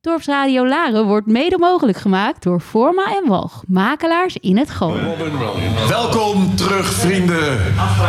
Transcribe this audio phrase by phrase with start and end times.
[0.00, 5.00] Dorpsradio Laren wordt mede mogelijk gemaakt door Forma en Walg, makelaars in het Gooi.
[5.88, 7.58] Welkom terug, vrienden.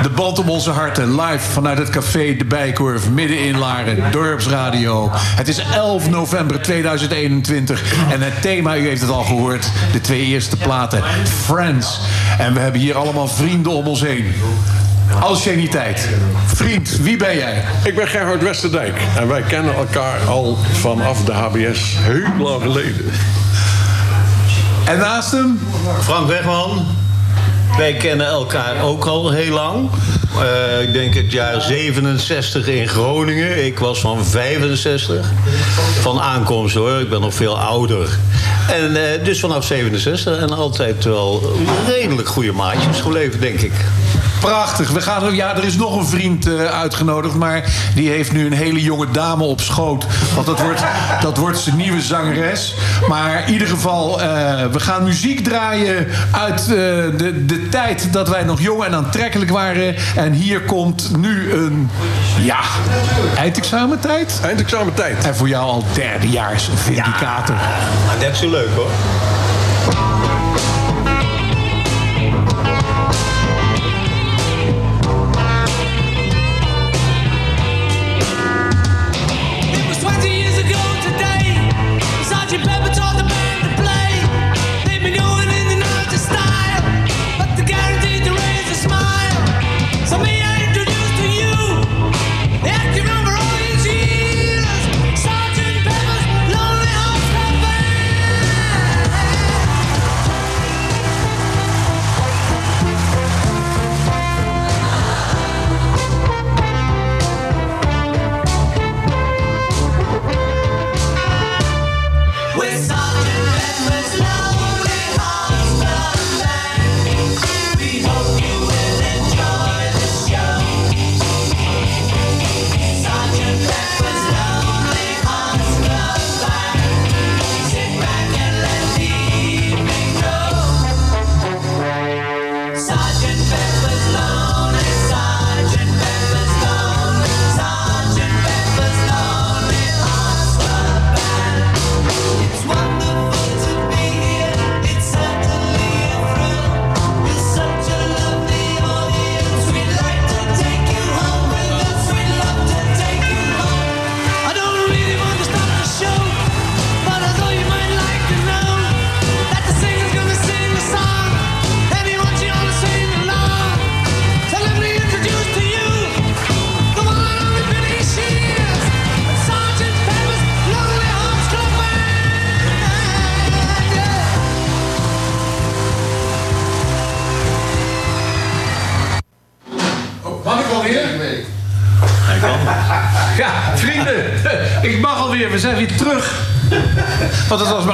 [0.02, 1.22] De band om onze harten.
[1.22, 5.10] Live vanuit het café De Bijkorf, midden in Laren, Dorpsradio.
[5.12, 8.12] Het is 11 november 2021.
[8.12, 11.04] En het thema, u heeft het al gehoord, de twee eerste platen.
[11.28, 12.00] Friends.
[12.38, 14.34] En we hebben hier allemaal vrienden om ons heen.
[15.20, 16.10] Anciëniteit.
[16.46, 17.64] Vriend, wie ben jij?
[17.84, 23.12] Ik ben Gerhard Westerdijk en wij kennen elkaar al vanaf de HBS heel lang geleden.
[24.86, 25.60] En naast hem?
[26.02, 26.86] Frank Wegman.
[27.78, 29.90] Wij kennen elkaar ook al heel lang.
[30.36, 33.66] Uh, ik denk het jaar 67 in Groningen.
[33.66, 35.32] Ik was van 65.
[36.02, 38.18] Van aankomst hoor, ik ben nog veel ouder.
[38.70, 41.54] En uh, dus vanaf 67 en altijd wel
[41.88, 43.74] redelijk goede maatjes gebleven, denk ik.
[44.40, 44.90] Prachtig.
[44.90, 47.64] We gaan, ja, er is nog een vriend uh, uitgenodigd, maar
[47.96, 50.06] die heeft nu een hele jonge dame op schoot.
[50.36, 50.82] Want dat wordt,
[51.22, 52.76] dat wordt zijn nieuwe zangeres.
[53.08, 54.26] Maar in ieder geval, uh,
[54.72, 59.52] we gaan muziek draaien uit uh, de, de tijd dat wij nog jong en aantrekkelijk
[59.52, 59.96] waren.
[60.16, 61.90] En hier komt nu een,
[62.40, 62.60] ja,
[63.36, 64.40] eindexamentijd?
[64.44, 65.26] Eindexamentijd.
[65.26, 67.56] En voor jou al derdejaars vindicator.
[67.56, 68.92] Ja, net zo leuk hoor.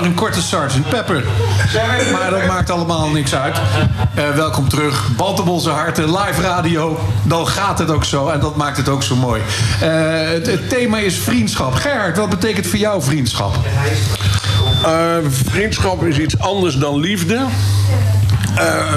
[0.06, 1.24] Een korte Sergeant Pepper.
[2.12, 3.58] Maar dat maakt allemaal niks uit.
[4.18, 5.10] Uh, welkom terug.
[5.46, 7.00] Onze harten, live radio.
[7.24, 9.42] Dan gaat het ook zo en dat maakt het ook zo mooi.
[9.84, 9.88] Uh,
[10.30, 11.74] het, thema is vriendschap.
[11.74, 13.56] Gerhard, wat betekent voor jou vriendschap?
[14.84, 14.90] Uh,
[15.30, 17.40] vriendschap is iets anders dan liefde.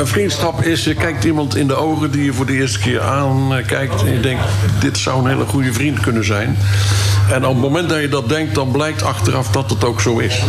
[0.02, 4.02] Vriendschap is, je kijkt iemand in de ogen die je voor de eerste keer aankijkt.
[4.02, 4.42] En je denkt,
[4.80, 6.56] dit zou een hele goede vriend kunnen zijn.
[7.30, 10.18] En op het moment dat je dat denkt, dan blijkt achteraf dat het ook zo
[10.18, 10.42] is.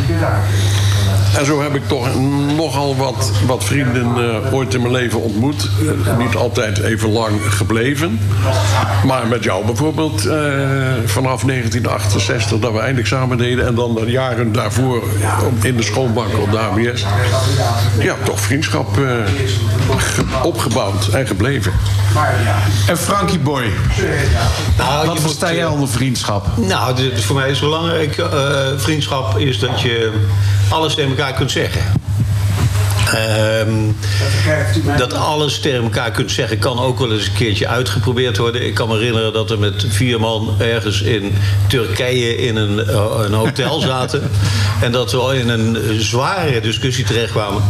[1.38, 2.08] En zo heb ik toch
[2.56, 5.70] nogal wat, wat vrienden uh, ooit in mijn leven ontmoet.
[5.82, 8.20] Uh, niet altijd even lang gebleven.
[9.06, 10.34] Maar met jou bijvoorbeeld uh,
[11.06, 13.68] vanaf 1968 dat we eindexamen deden.
[13.68, 15.04] En dan de jaren daarvoor
[15.62, 17.06] in de schoolbank op de HBS.
[18.00, 19.00] Ja, toch vriendschap
[20.44, 21.72] opgebouwd en gebleven.
[22.88, 23.72] En Frankie Boy,
[24.78, 26.46] nou, wat versta jij onder vriendschap?
[26.57, 28.24] Nou, dit, voor mij is belangrijk.
[28.78, 30.12] vriendschap is dat je
[30.69, 31.81] alles tegen elkaar kunt zeggen.
[33.16, 33.96] Um,
[34.98, 38.66] dat alles tegen elkaar kunt zeggen kan ook wel eens een keertje uitgeprobeerd worden.
[38.66, 41.34] Ik kan me herinneren dat we met vier man ergens in
[41.68, 44.32] Turkije in een, uh, een hotel zaten.
[44.82, 47.64] en dat we al in een zware discussie terechtkwamen.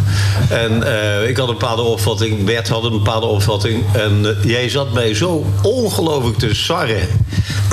[0.49, 3.83] En uh, ik had een bepaalde opvatting, Bert had een bepaalde opvatting.
[3.93, 7.07] En uh, jij zat mij zo ongelooflijk te sarren.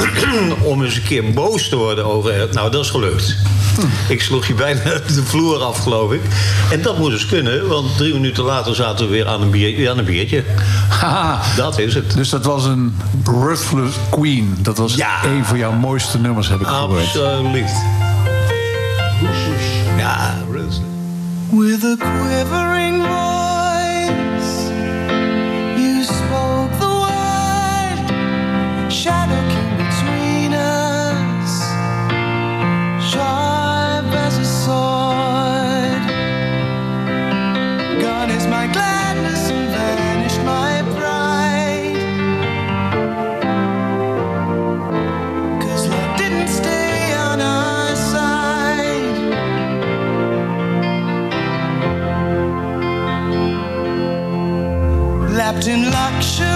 [0.63, 2.49] om eens een keer boos te worden over.
[2.53, 3.37] Nou, dat is gelukt.
[4.09, 6.21] Ik sloeg je bijna de vloer af, geloof ik.
[6.71, 9.51] En dat moest dus kunnen, eh, want drie minuten later zaten we weer aan een,
[9.51, 10.45] biertje aan een biertje.
[11.57, 12.13] Dat is het.
[12.13, 14.57] Dus dat was een Ruthless Queen.
[14.59, 17.07] Dat was een van jouw mooiste nummers, heb ik Absoluut.
[17.07, 17.29] gehoord.
[17.39, 17.71] Absoluut.
[19.99, 20.81] Ja, Ruthless.
[21.51, 23.36] With a quivering.
[56.19, 56.56] action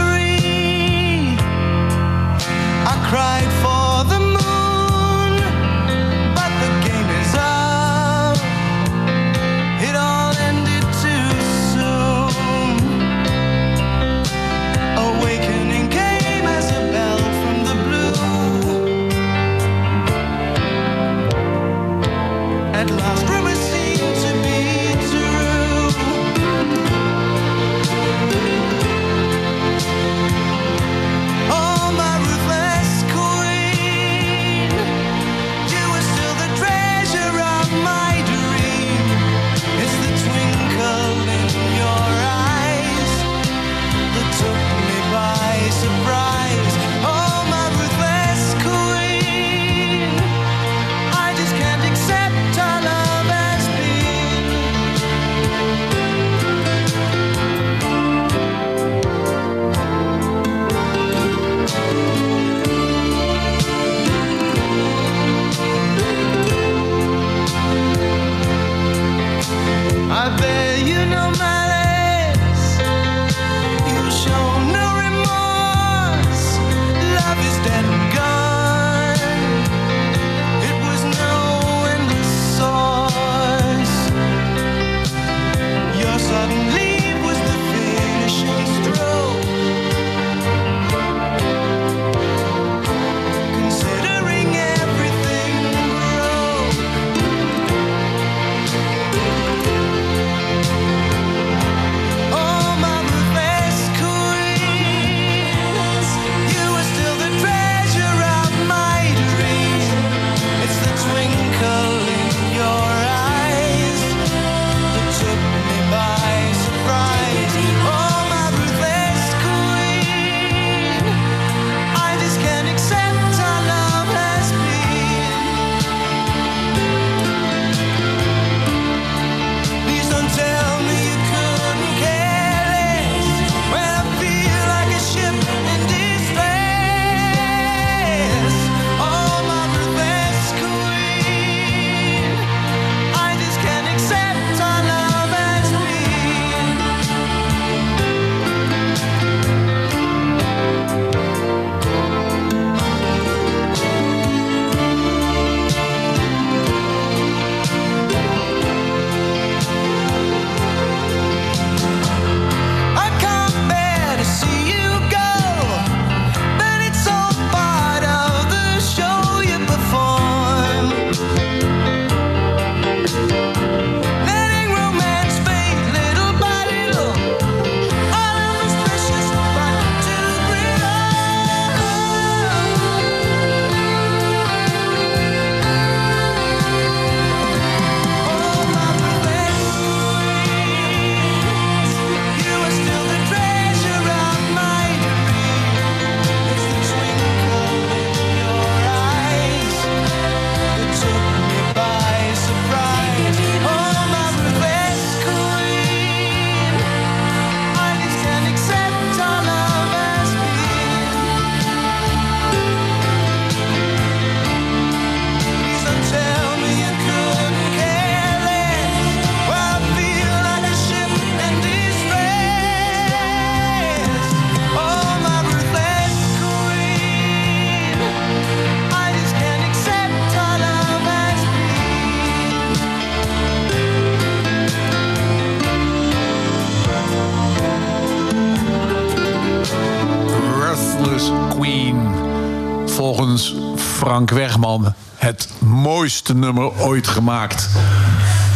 [244.21, 247.69] Frank Wegman het mooiste nummer ooit gemaakt.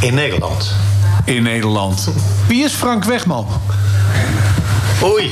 [0.00, 0.74] In Nederland.
[1.24, 2.08] In Nederland.
[2.48, 3.46] Wie is Frank Wegman?
[5.04, 5.30] Oei,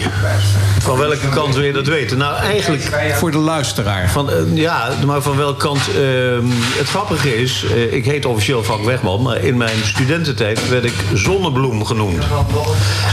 [0.79, 2.19] van welke kant wil je dat weten?
[2.19, 3.14] Nou, eigenlijk...
[3.14, 4.11] Voor de luisteraar.
[4.11, 5.81] Van, eh, ja, maar van welke kant...
[5.88, 9.23] Ehm, het grappige is, eh, ik heet officieel Frank Wegman...
[9.23, 12.25] maar in mijn studententijd werd ik Zonnebloem genoemd.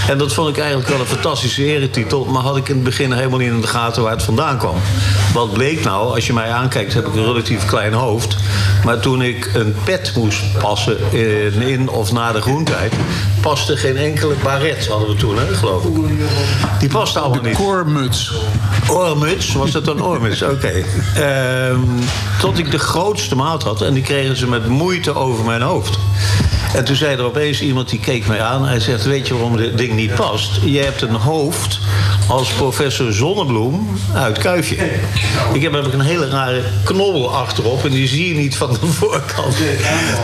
[0.08, 2.25] En dat vond ik eigenlijk wel een fantastische eretitel...
[2.25, 4.75] maar had ik in het begin helemaal niet in de gaten waar het vandaan kwam.
[5.34, 8.36] Wat bleek nou, als je mij aankijkt, heb ik een relatief klein hoofd
[8.83, 12.93] maar toen ik een pet moest passen in, in of na de groentijd...
[13.41, 15.91] paste geen enkele baret, hadden we toen, hè, geloof ik.
[16.79, 17.55] Die paste allemaal niet.
[17.55, 18.33] Koormuts.
[18.89, 20.41] Oormuts, was dat een oormuts?
[20.41, 20.83] Oké.
[21.15, 21.79] Ehm,
[22.39, 26.00] tot ik de grootste maat had en die kregen ze met moeite over mijn hoofd.
[26.76, 28.66] En toen zei er opeens iemand die keek mij aan.
[28.66, 30.52] Hij zegt: Weet je waarom dit ding niet past?
[30.64, 31.80] Je hebt een hoofd
[32.28, 34.76] als professor Zonnebloem uit Kuifje.
[35.54, 38.88] Ik heb namelijk een hele rare knobbel achterop en die zie je niet van de
[39.00, 39.56] voorkant.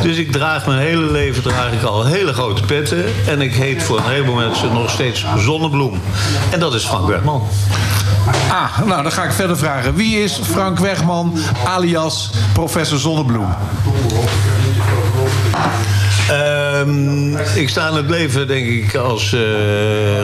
[0.02, 3.06] Dus ik draag mijn hele leven draag ik al hele grote petten.
[3.28, 6.02] En ik heet voor een heleboel mensen nog steeds Zonnebloem.
[6.52, 7.48] En dat is Frank Bergman.
[8.50, 9.96] Ah, nou dan ga ik verder vragen.
[9.96, 13.56] Wie is Frank Wegman alias professor Zonnebloem?
[16.30, 19.40] Ehm, ik sta in het leven, denk ik, als eh,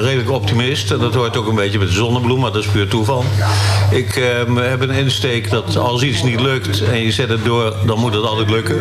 [0.02, 0.92] redelijk optimist.
[0.92, 3.24] En dat hoort ook een beetje met de zonnebloem, maar dat is puur toeval.
[3.92, 7.76] Ik ehm, heb een insteek dat als iets niet lukt en je zet het door,
[7.86, 8.80] dan moet het altijd lukken.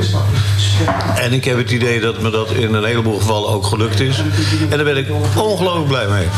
[1.16, 4.22] En ik heb het idee dat me dat in een heleboel gevallen ook gelukt is.
[4.70, 6.28] En daar ben ik ongelooflijk blij mee.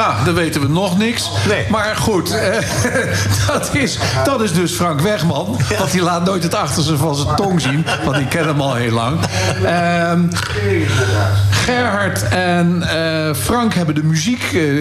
[0.00, 1.30] Nou, dan weten we nog niks.
[1.48, 1.64] Nee.
[1.68, 2.56] Maar goed, eh,
[3.46, 5.58] dat, is, dat is dus Frank Wegman.
[5.78, 7.86] Want die laat nooit het achterste van zijn tong zien.
[8.04, 9.18] Want ik ken hem al heel lang.
[9.64, 10.20] Ehm,
[11.50, 14.76] Gerhard en eh, Frank hebben de muziek eh,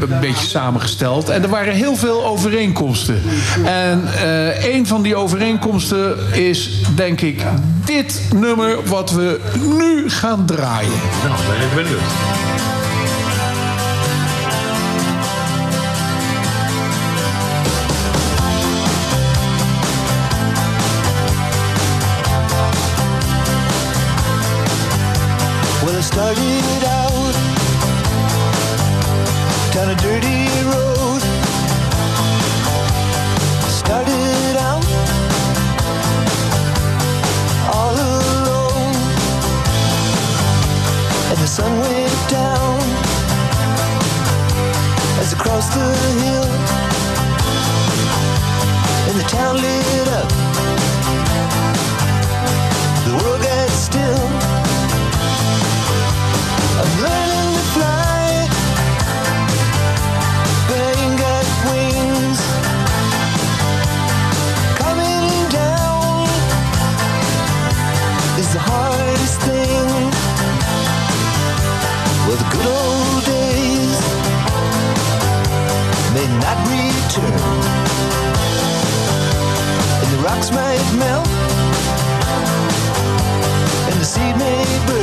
[0.00, 1.28] een beetje samengesteld.
[1.28, 3.22] En er waren heel veel overeenkomsten.
[3.64, 7.42] En eh, een van die overeenkomsten is, denk ik,
[7.84, 9.40] dit nummer wat we
[9.78, 11.00] nu gaan draaien.
[11.24, 12.79] Nou, ben ik benieuwd.
[26.00, 27.34] I started out
[29.70, 31.20] down a dirty road.
[33.68, 34.86] Started out
[37.74, 38.94] all alone,
[41.28, 42.80] and the sun went down
[45.20, 45.84] as I crossed the
[46.24, 46.48] hill,
[49.06, 50.39] and the town lit up.
[77.10, 77.32] Return,
[80.02, 81.26] and the rocks might melt,
[83.88, 84.99] and the seed may burn.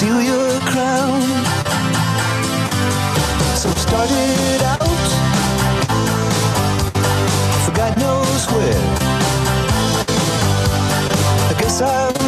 [0.00, 1.20] Steal your crown.
[3.54, 4.80] Some started out
[7.64, 8.82] for God knows where.
[11.50, 12.19] I guess I'll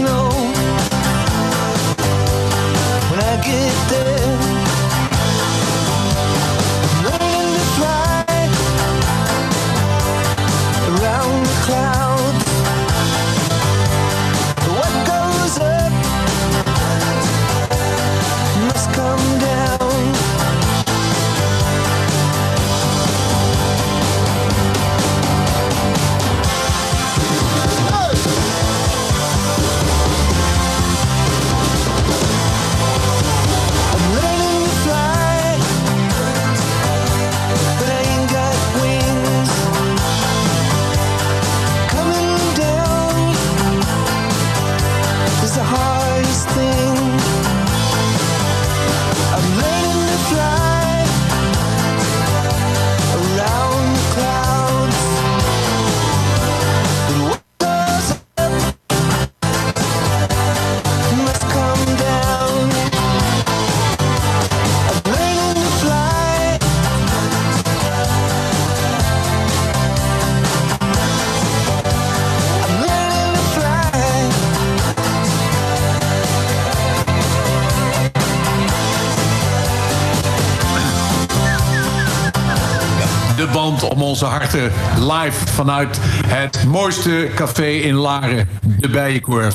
[84.12, 89.54] onze harten live vanuit het mooiste café in Laren, de Bijenkorf.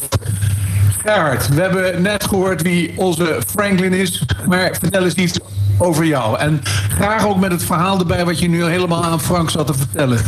[1.06, 5.40] Gerhard, we hebben net gehoord wie onze Franklin is, maar vertel eens iets
[5.78, 6.38] over jou.
[6.40, 9.74] En graag ook met het verhaal erbij wat je nu helemaal aan Frank zat te
[9.74, 10.20] vertellen.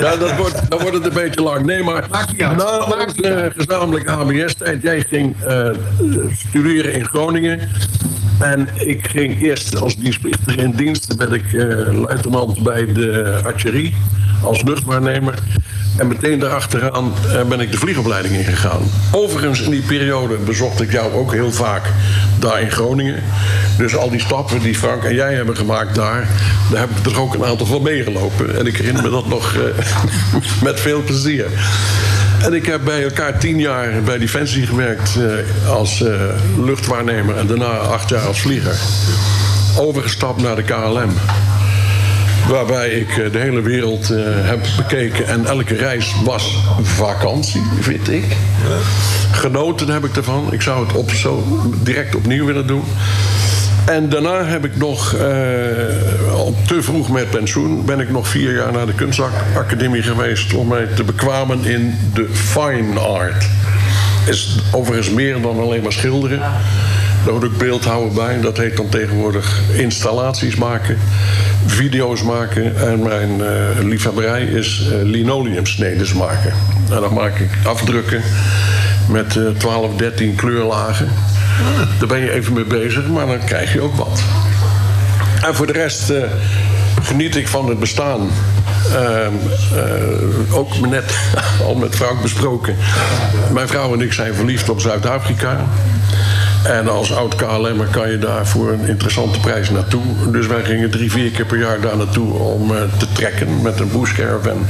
[0.00, 1.66] Ja, dat wordt, dan wordt het een beetje lang.
[1.66, 2.06] Nee, maar
[2.38, 4.82] na onze gezamenlijke HBS-tijd...
[4.82, 5.68] jij ging eh,
[6.48, 7.68] studeren in Groningen.
[8.42, 11.16] En ik ging eerst als dienstplichtige in dienst.
[11.16, 13.94] Ben ik eh, luitenant bij de archerie
[14.42, 15.34] als luchtwaarnemer.
[15.96, 18.80] En meteen daarachteraan eh, ben ik de vliegopleiding ingegaan.
[19.12, 21.82] Overigens, in die periode bezocht ik jou ook heel vaak
[22.38, 23.22] daar in Groningen.
[23.78, 26.28] Dus al die stappen die Frank en jij hebben gemaakt daar...
[26.70, 28.58] daar heb ik er ook een aantal van meegelopen.
[28.58, 29.62] En ik herinner me dat nog eh,
[30.68, 31.46] met veel plezier.
[32.42, 36.20] En ik heb bij elkaar tien jaar bij Defensie gewerkt eh, als eh,
[36.64, 37.36] luchtwaarnemer...
[37.36, 38.76] en daarna acht jaar als vlieger.
[39.78, 41.10] Overgestapt naar de KLM.
[42.48, 45.26] Waarbij ik eh, de hele wereld heb bekeken.
[45.26, 48.24] En elke reis was vakantie, vind ik.
[49.32, 50.52] Genoten heb ik ervan.
[50.52, 52.84] Ik zou het op, zo direct opnieuw willen doen.
[53.86, 55.14] En daarna heb ik nog,
[56.42, 57.84] al te vroeg met pensioen...
[57.84, 60.54] ben ik nog vier jaar naar de kunstacademie geweest...
[60.54, 63.44] om mij te bekwamen in de fine art.
[64.26, 66.38] Is overigens meer dan alleen maar schilderen.
[66.38, 68.40] Daar hoort ook beeldhouden bij.
[68.40, 70.98] Dat heet dan tegenwoordig installaties maken,
[71.66, 72.76] video's maken.
[72.76, 76.52] En mijn eh, liefhebberij is eh, linoleumsnedes maken.
[76.90, 78.22] En dan maak ik afdrukken
[79.08, 81.08] met eh 12, 13 kleurlagen.
[81.98, 84.22] Daar ben je even mee bezig, maar dan krijg je ook wat.
[85.42, 86.22] En voor de rest eh,
[87.02, 88.30] geniet ik van het bestaan.
[88.92, 89.32] Ehm,
[89.76, 91.18] eh, ook net
[91.66, 92.76] al met Frank besproken.
[93.52, 95.60] Mijn vrouw en ik zijn verliefd op Zuid-Afrika.
[96.64, 100.02] En als oud KLM'er kan je daar voor een interessante prijs naartoe.
[100.30, 103.80] Dus wij gingen drie, vier keer per jaar daar naartoe om eh, te trekken met
[103.80, 104.66] een bushcaravan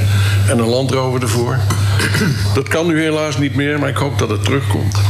[0.48, 1.58] en een Land Rover ervoor.
[2.54, 5.00] Dat kan nu helaas niet meer, maar ik hoop dat het terugkomt.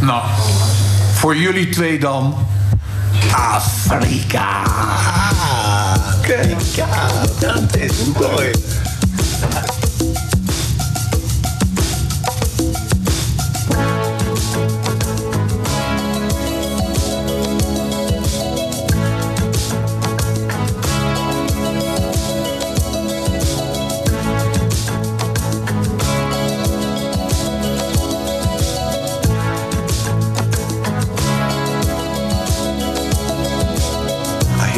[0.00, 0.22] Nou,
[1.14, 2.45] voor jullie twee dan...
[3.32, 4.62] Afrika.
[6.22, 6.86] Kijk, ja,
[7.38, 7.76] dat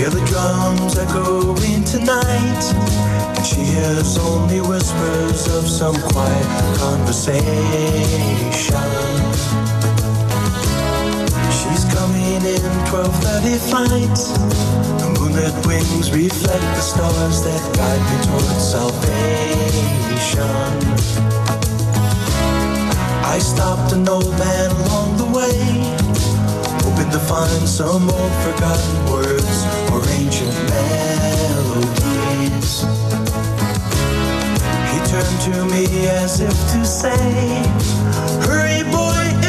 [0.09, 2.64] hear the drums echoing tonight,
[3.37, 6.47] and she hears only whispers of some quiet
[6.79, 7.42] conversation.
[11.51, 14.18] She's coming in 12:30 flight.
[14.99, 20.38] The moonlit wings reflect the stars that guide me towards salvation.
[23.25, 25.97] I stopped an old man along the way
[27.09, 31.92] hoping to find some old forgotten words or ancient melodies.
[34.92, 37.62] He turned to me as if to say,
[38.47, 39.47] Hurry, boy,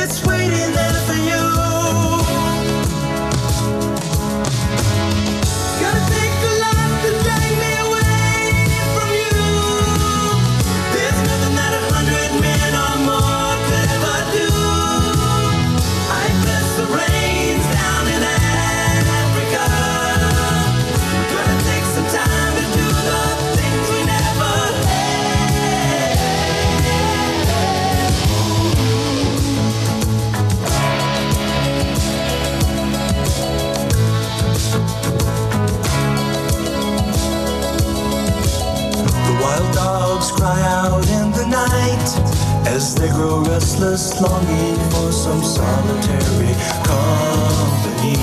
[42.99, 48.19] they grow restless, longing for some solitary company.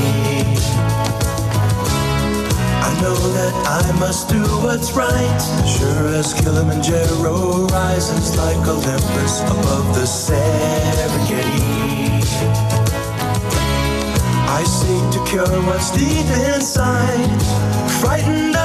[2.84, 9.94] I know that I must do what's right, sure as Kilimanjaro rises like Olympus above
[9.94, 11.46] the Serengeti.
[14.58, 17.42] I seek to cure what's deep inside,
[18.00, 18.56] frightened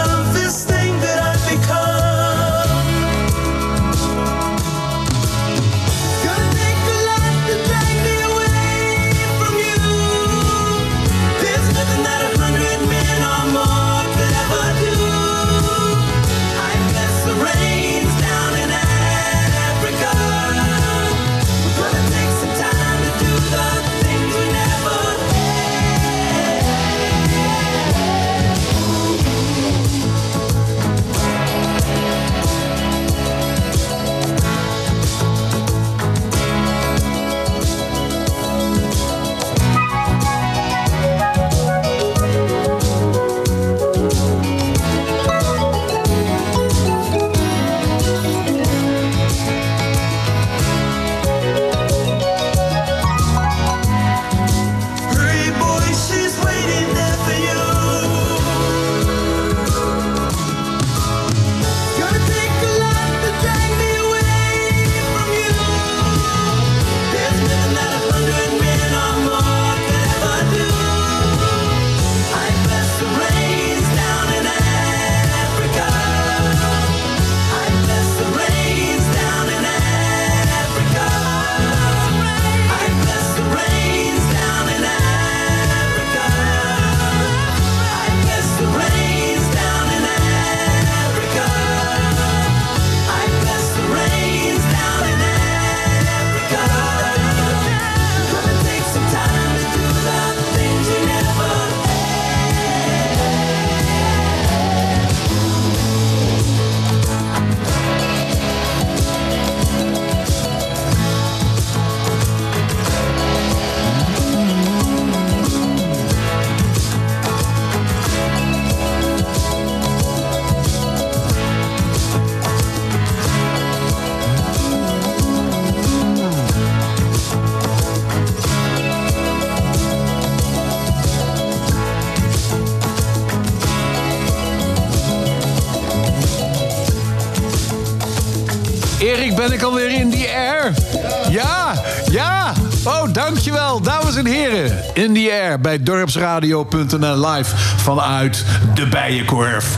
[145.02, 149.78] In the air bij dorpsradio.nl live vanuit de Bijenkorf.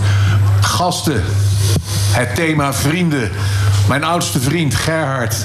[0.62, 1.24] Gasten,
[2.12, 3.32] het thema vrienden.
[3.88, 5.36] Mijn oudste vriend Gerhard.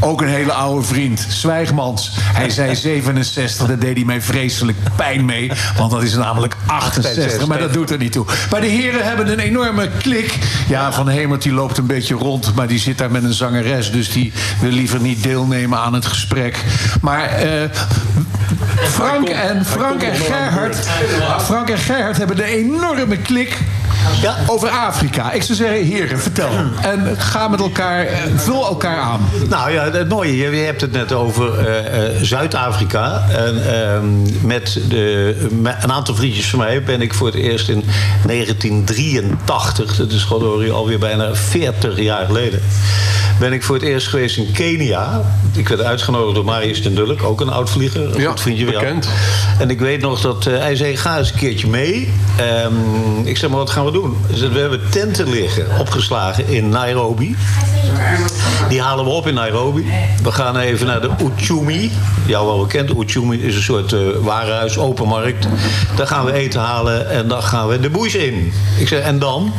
[0.00, 2.10] Ook een hele oude vriend, Zwijgmans.
[2.14, 5.52] Hij zei 67, daar deed hij mij vreselijk pijn mee.
[5.76, 8.26] Want dat is namelijk 68, maar dat doet er niet toe.
[8.50, 10.38] Maar de heren hebben een enorme klik.
[10.68, 13.90] Ja, Van Hemert die loopt een beetje rond, maar die zit daar met een zangeres.
[13.90, 16.64] Dus die wil liever niet deelnemen aan het gesprek.
[17.00, 17.70] Maar eh,
[18.88, 20.76] Frank en, Frank en Gerhard...
[21.44, 23.58] Frank en Gerhard hebben de enorme klik
[24.22, 24.36] Ja.
[24.46, 25.32] over Afrika.
[25.32, 26.50] Ik zou zeggen, heren, vertel.
[26.82, 29.20] En ga met elkaar, eh, vul elkaar aan.
[29.48, 33.24] Nou ja, het mooie, je, je hebt het net over eh, eh, Zuid-Afrika.
[33.30, 37.68] En ehm, met de, met een aantal vriendjes van mij ben ik voor het eerst
[37.68, 37.84] in
[38.26, 42.62] 1983, dat is gewoon alweer bijna 40 jaar geleden,
[43.42, 45.22] ben ik voor het eerst geweest in Kenia.
[45.52, 48.64] Ik werd uitgenodigd door Marius ten Dulk, ook een oud vlieger, een Ja, goed vriendje
[48.64, 49.08] bekend.
[49.58, 52.12] En ik weet nog dat eh, hij zei, ga eens een keertje mee.
[52.36, 52.72] Ehm,
[53.24, 54.16] ik zeg, maar wat gaan we doen?
[54.32, 57.36] Zei, we hebben tenten liggen, opgeslagen in Nairobi.
[58.68, 59.86] Die halen we op in Nairobi.
[60.22, 61.90] We gaan even naar de Uchumi.
[62.26, 62.90] Jou wel bekend.
[62.90, 65.46] Uchumi is een soort eh warenhuis, openmarkt.
[65.96, 68.52] Daar gaan we eten halen en dan gaan we de bush in.
[68.78, 69.52] Ik zeg, en dan?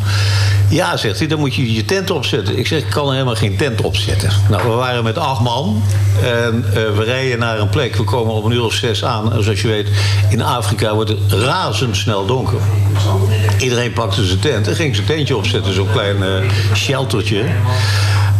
[0.74, 2.58] Ja, zegt hij, dan moet je je tent opzetten.
[2.58, 4.30] Ik zeg, ik kan helemaal geen tent opzetten.
[4.50, 5.84] Nou, we waren met acht man.
[6.22, 7.96] En eh, we rijden naar een plek.
[7.96, 9.34] We komen om een uur of zes aan.
[9.34, 9.88] En zoals je weet,
[10.30, 12.60] in Afrika wordt het razendsnel donker.
[13.58, 15.74] Iedereen pakte zijn tent en ging zijn tentje opzetten.
[15.74, 16.30] Zo'n klein eh,
[16.74, 17.44] sheltertje.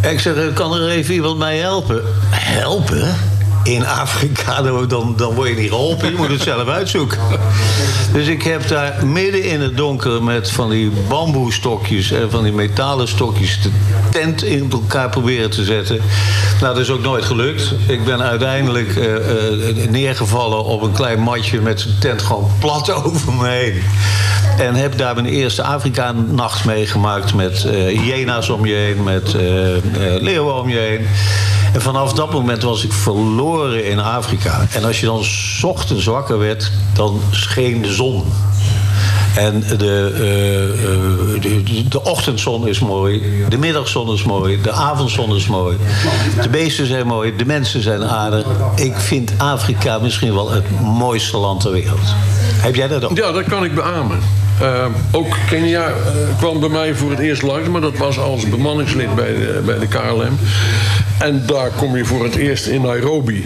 [0.02, 2.02] En ik zeg, eh, kan er even iemand mij helpen?
[2.30, 3.16] Helpen?
[3.64, 6.10] In Afrika, dan, dan, word je niet geholpen.
[6.10, 7.20] Je moet het zelf uitzoeken.
[8.14, 12.54] Dus ik heb daar midden in het donker met van die bamboestokjes en van die
[12.54, 13.70] metalen stokjes de
[14.12, 16.00] tent in elkaar proberen te zetten.
[16.62, 17.74] Nou, dat is ook nooit gelukt.
[17.88, 22.92] Ik ben uiteindelijk eh, eh, neergevallen op een klein matje met zijn tent gewoon plat
[23.04, 23.82] over me heen.
[24.58, 29.36] En heb daar mijn eerste Afrika-nacht meegemaakt met eh hyena's om je heen, met
[30.22, 31.08] leeuwen om je heen.
[31.74, 34.66] En vanaf dat moment was ik verloren in Afrika.
[34.72, 35.24] En als je dan
[35.62, 38.24] ochtends wakker werd, dan scheen de zon.
[39.36, 45.48] En de, eh, de, de- ochtendzon is mooi, de middagzon is mooi, de avondzon is
[45.48, 45.78] mooi.
[46.42, 48.46] De beesten zijn mooi, de mensen zijn aardig.
[48.76, 52.00] Ik vind Afrika misschien wel het mooiste land ter wereld.
[52.62, 53.18] Heb jij dat ook?
[53.18, 54.20] Ja, dat kan ik beamen.
[54.60, 55.92] Eh, ook Kenia
[56.38, 59.88] kwam bij mij voor het eerst langs, maar dat was als bemanningslid bij bij de
[59.88, 60.38] KLM.
[61.20, 63.46] En daar kom je voor het eerst in Nairobi.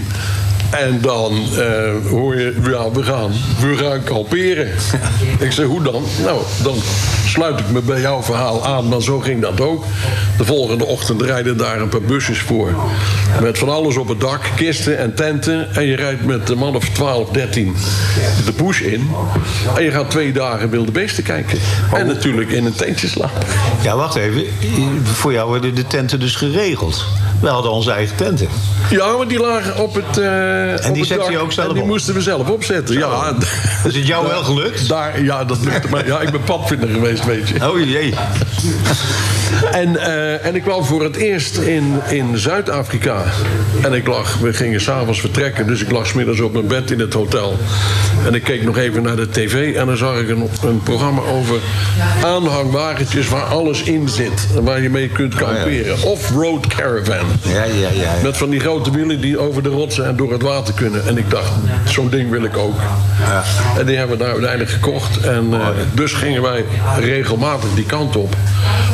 [0.69, 4.67] En dan eh, hoor je, ja, we gaan, we gaan kamperen.
[5.39, 6.03] Ik zeg, hoe dan?
[6.23, 6.75] Nou, dan
[7.37, 9.83] sluit ik me bij jouw verhaal aan, maar zo ging dat ook.
[10.37, 12.69] De volgende ochtend rijden daar een paar busjes voor.
[13.41, 15.75] Met van alles op het dak, kisten en tenten.
[15.75, 17.75] En je rijdt met een man of 12, 13
[18.45, 19.09] de bush in.
[19.75, 21.59] En je gaat twee dagen wilde beesten kijken.
[21.93, 23.41] En natuurlijk in een tentje slapen.
[23.81, 24.43] Ja, wacht even.
[25.03, 27.05] Voor jou werden de tenten dus geregeld.
[27.41, 28.47] We hadden onze eigen tenten.
[28.89, 31.81] Ja, maar die lagen op het, eh op die zette je ook zelf En die
[31.83, 31.87] op?
[31.89, 32.97] moesten we zelf opzetten.
[32.97, 33.33] Ja,
[33.85, 34.87] Is het jou wel gelukt?
[34.87, 36.03] daar, ja, dat lukte me.
[36.05, 37.69] Ja, ik ben padvinder geweest, weet je.
[37.71, 38.13] Oh jee.
[39.71, 43.23] En, eh, en ik kwam voor het eerst in, in Zuid-Afrika.
[43.81, 46.99] En ik lag, we gingen s'avonds vertrekken, dus ik lag smiddags op mijn bed in
[46.99, 47.57] het hotel.
[48.25, 51.21] En ik keek nog even naar de tv en dan zag ik een, een programma
[51.21, 51.59] over
[52.23, 54.47] aanhangwagentjes waar alles in zit.
[54.61, 56.03] Waar je mee kunt kamperen.
[56.03, 57.25] Off-road caravan.
[57.41, 57.89] Ja, ja, ja.
[58.01, 58.11] ja.
[58.23, 61.07] Met van die grote wielen die over de rotsen en door het water kunnen.
[61.07, 61.51] En ik dacht,
[61.85, 62.79] zo'n ding wil ik ook.
[63.77, 65.17] En die hebben we daar uiteindelijk gekocht.
[65.17, 66.65] En eh, dus gingen wij
[67.17, 68.35] regelmatig die kant op.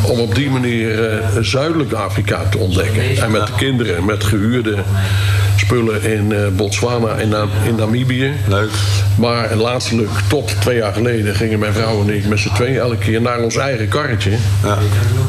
[0.08, 3.18] Om op die manier eh, zuidelijk Afrika te ontdekken.
[3.18, 4.84] En met de kinderen, met gehuurde
[5.56, 7.34] spullen in eh, Botswana en
[7.68, 8.32] in Namibië.
[8.48, 8.70] Leuk.
[9.16, 12.98] Maar laatstelijk, tot twee jaar geleden, gingen mijn vrouw en ik met z'n tweeën elke
[12.98, 14.32] keer naar ons eigen karretje.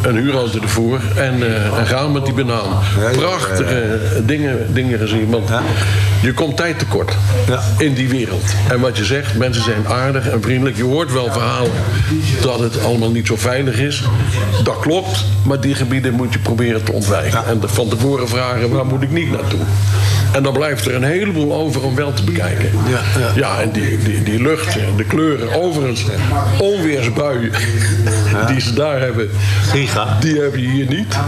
[0.03, 2.81] Een huurauto ervoor en, eh, en gaan met die banaan.
[3.01, 5.31] Ja, ja, Prachtige eh, dingen, dingen gezien.
[5.31, 5.49] Want
[6.23, 7.13] je komt tijd tekort
[7.49, 7.61] Ja.
[7.79, 8.45] in die wereld.
[8.69, 10.77] En wat je zegt, mensen zijn aardig en vriendelijk.
[10.77, 11.71] Je hoort wel verhalen
[12.43, 14.03] dat het allemaal niet zo veilig is.
[14.65, 17.47] Dat klopt, maar die gebieden moet je proberen te ontwijken.
[17.47, 19.61] En van tevoren vragen, waar moet ik niet naartoe?
[20.33, 22.71] En dan blijft er een heleboel over om wel te bekijken.
[22.89, 23.33] Ja, ja.
[23.35, 26.05] Ja, en die, die, die lucht, en de kleuren, overigens,
[26.59, 27.53] onweersbuien
[28.47, 29.31] die ze daar hebben,
[30.21, 31.19] die heb je hier niet.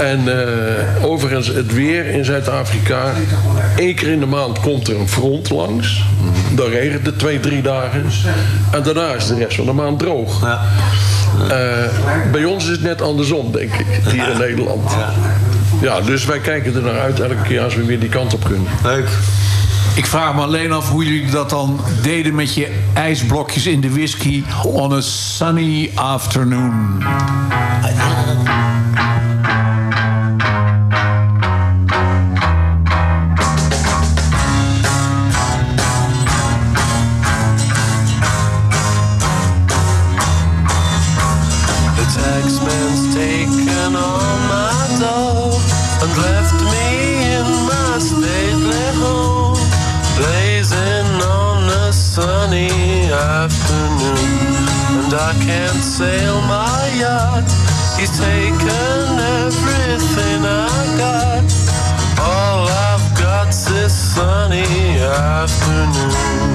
[0.00, 3.12] En eh, overigens, het weer in Zuid-Afrika,
[3.76, 6.04] één keer in de maand komt er een front langs.
[6.54, 8.04] Dan regent het twee, drie dagen.
[8.70, 10.42] En daarna is de rest van de maand droog.
[10.42, 10.60] Ja.
[11.50, 14.90] Eh, bij ons is het net andersom, denk ik, hier in Nederland.
[15.80, 18.44] Ja, dus wij kijken er naar uit elke keer als we weer die kant op
[18.44, 18.66] kunnen.
[18.82, 19.08] Leuk.
[19.94, 23.90] Ik vraag me alleen af hoe jullie dat dan deden met je ijsblokjes in de
[23.90, 26.98] whisky on a sunny afternoon.
[41.96, 44.47] The taxman's taken dough
[46.02, 46.88] and left me
[47.38, 49.58] in my stately home,
[50.18, 52.70] blazing on a sunny
[53.10, 54.18] afternoon.
[55.00, 57.48] And I can't sail my yacht.
[57.98, 59.08] He's taken
[59.42, 61.44] everything I got.
[62.20, 63.08] All I've
[63.88, 66.47] sunny afternoon.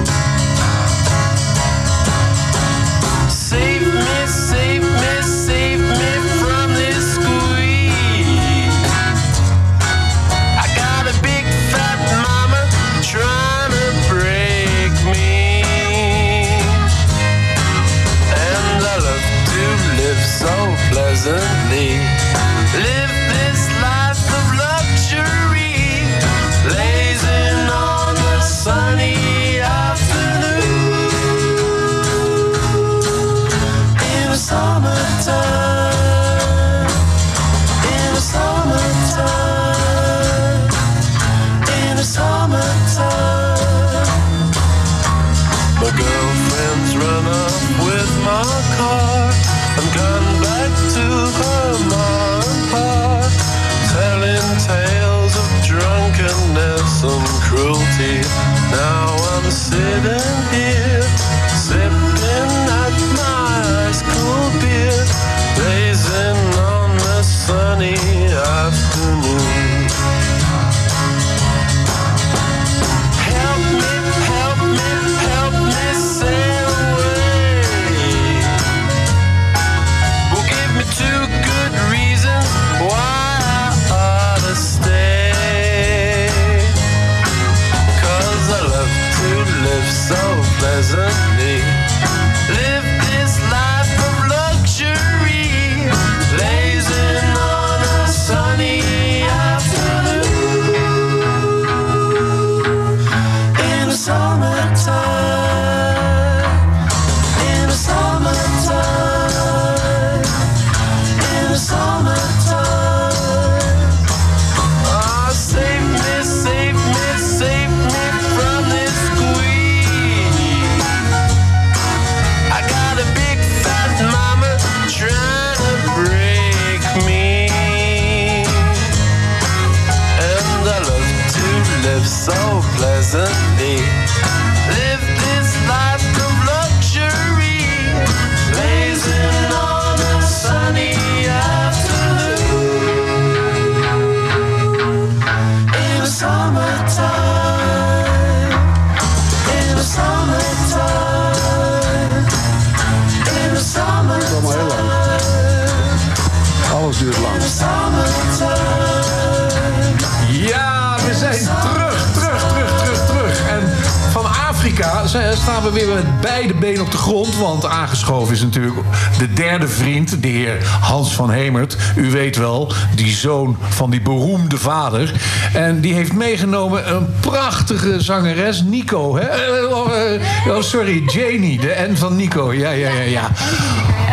[165.44, 167.36] Staan we weer met beide benen op de grond.
[167.36, 168.76] Want aangeschoven is natuurlijk
[169.18, 171.76] de derde vriend, de heer Hans van Hemert.
[171.96, 175.12] U weet wel, die zoon van die beroemde vader.
[175.52, 179.16] En die heeft meegenomen een prachtige zangeres, Nico.
[179.16, 179.22] Hè?
[179.22, 182.52] Eh, oh, eh, oh, sorry, Janie, de N van Nico.
[182.52, 183.30] Ja, ja, ja, ja.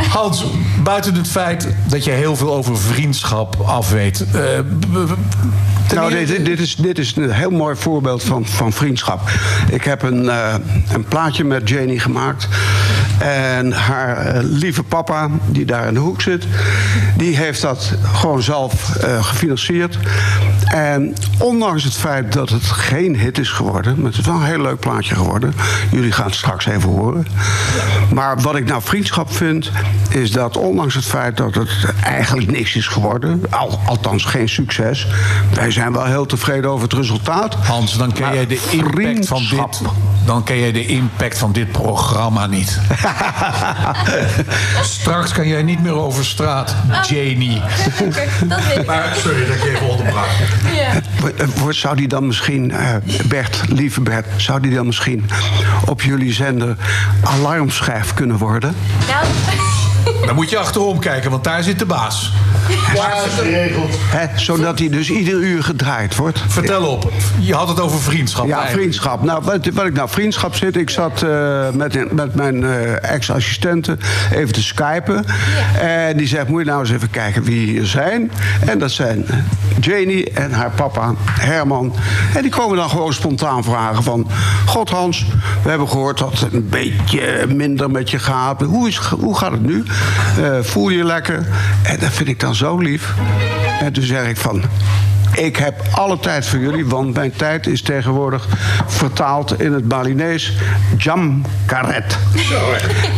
[0.10, 0.46] Hans,
[0.84, 4.26] buiten het feit dat je heel veel over vriendschap afweet.
[4.34, 4.42] eh,
[4.82, 9.30] ten Nou, dit, dit, is, dit is een heel mooi voorbeeld van, van vriendschap.
[9.72, 10.56] Ik heb een, eh,
[10.94, 12.48] een plaatje met Janie gemaakt.
[13.20, 16.46] En haar eh, lieve papa, die daar in de hoek zit...
[17.18, 19.98] die heeft dat gewoon zelf eh, gefinancierd.
[20.72, 23.96] En ondanks het feit dat het geen hit is geworden...
[23.96, 25.54] maar het is wel een heel leuk plaatje geworden.
[25.92, 27.28] Jullie gaan het straks even horen.
[28.14, 29.72] Maar wat ik nou vriendschap vind...
[30.10, 31.70] is dat ondanks het feit dat het
[32.04, 33.44] eigenlijk niks is geworden...
[33.50, 35.08] Al, althans geen succes...
[35.54, 37.56] wij zijn wel heel tevreden over het resultaat.
[37.56, 39.82] Hans, dan ken jij de impact van dit.
[40.26, 42.80] Dan ken jij de impact van dit programma niet.
[44.82, 46.76] Straks kan jij niet meer over straat,
[47.08, 47.62] Janie.
[48.48, 48.86] Dat weet ik.
[48.86, 50.30] Maar sorry dat ik je even onderbrak.
[50.64, 50.94] Ja.
[51.38, 52.96] Eh, wordt- Zou die dan misschien, eh,
[53.26, 54.26] Bert, lieve Bert...
[54.36, 55.30] zou die dan misschien
[55.86, 56.76] op jullie zender
[57.24, 58.76] alarmschijf kunnen worden?
[59.08, 59.26] Nou,
[60.26, 62.32] Dan moet je achterom kijken, want daar zit de baas.
[64.10, 66.40] Hè, zodat hij dus ieder uur gedraaid wordt.
[66.48, 67.12] Vertel op.
[67.40, 68.46] Je had het over vriendschap.
[68.46, 68.82] Ja, eigenlijk.
[68.82, 69.24] vriendschap.
[69.24, 74.00] Nou, wat, wat ik nou vriendschap zit, ik zat eh, met, met mijn eh, ex-assistenten
[74.34, 75.26] even te skypen.
[75.82, 78.32] En die zegt, moet je nou eens even kijken wie hier zijn.
[78.66, 79.38] En dat zijn eh,
[79.80, 81.96] Janie en haar papa Herman.
[82.36, 84.28] En die komen dan gewoon spontaan vragen van...
[84.66, 85.26] God Hans,
[85.64, 88.62] we hebben gehoord dat het een beetje minder met je gaat.
[88.62, 89.84] Hoe, is, hoe gaat het nu?
[90.38, 91.48] Eh, voel je lekker?
[91.84, 93.14] En dat vind ik dan zo lief.
[93.80, 94.64] En toen zeg ik van...
[95.34, 98.48] Ik heb alle tijd voor jullie, want mijn tijd is tegenwoordig
[98.88, 100.54] vertaald in het Balinees
[100.98, 102.18] jam karet.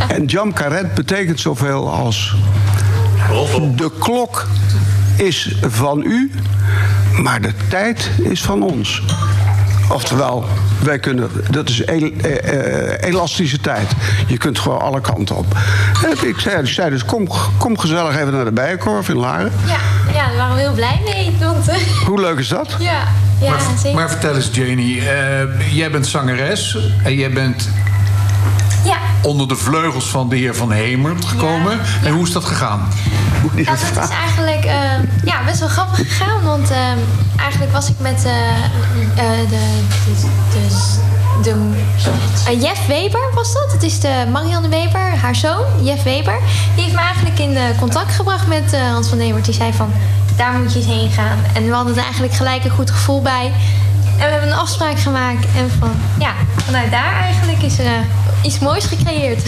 [0.07, 2.35] En jam karet betekent zoveel als
[3.75, 4.47] de klok
[5.15, 6.31] is van u,
[7.21, 9.03] maar de tijd is van ons.
[9.91, 10.45] Oftewel,
[10.83, 13.91] wij kunnen, dat is el- eh, eh, elastische tijd.
[14.27, 15.45] Je kunt gewoon alle kanten op.
[16.05, 19.51] En ik zei, ik zei dus, kom, kom gezellig even naar de Bijenkorf in Laren.
[19.65, 19.75] Ja,
[20.13, 21.35] ja, daar waren we heel blij mee.
[21.39, 22.75] Want, eh, Hoe leuk is dat?
[22.79, 23.03] ja,
[23.41, 23.99] ja Maar, zeker.
[23.99, 25.09] maar vertel eens, Janie.
[25.09, 27.69] eh, jij bent zangeres en jij bent
[29.23, 31.79] onder de vleugels van de heer Van Hemert gekomen.
[32.03, 32.87] En hoe is dat gegaan?
[33.53, 34.73] Nou, dat is eigenlijk eh,
[35.25, 36.43] ja, best wel grappig gegaan.
[36.43, 36.77] Want eh,
[37.43, 38.49] eigenlijk was ik met eh,
[39.15, 40.67] eh, de, de,
[41.43, 41.53] de,
[42.45, 43.71] de Jeff Weber, was dat?
[43.71, 46.39] Het is de Marianne Weber, haar zoon, Jeff Weber.
[46.75, 49.45] Die heeft me eigenlijk in contact gebracht met eh, Hans van Hemert.
[49.45, 49.91] Die zei van,
[50.35, 51.37] daar moet je eens heen gaan.
[51.53, 53.51] En we hadden er eigenlijk gelijk een goed gevoel bij.
[54.23, 55.45] En we hebben een afspraak gemaakt.
[55.57, 56.33] En van, ja,
[56.65, 57.91] vanuit daar eigenlijk is er eh,
[58.41, 59.43] iets moois gecreëerd.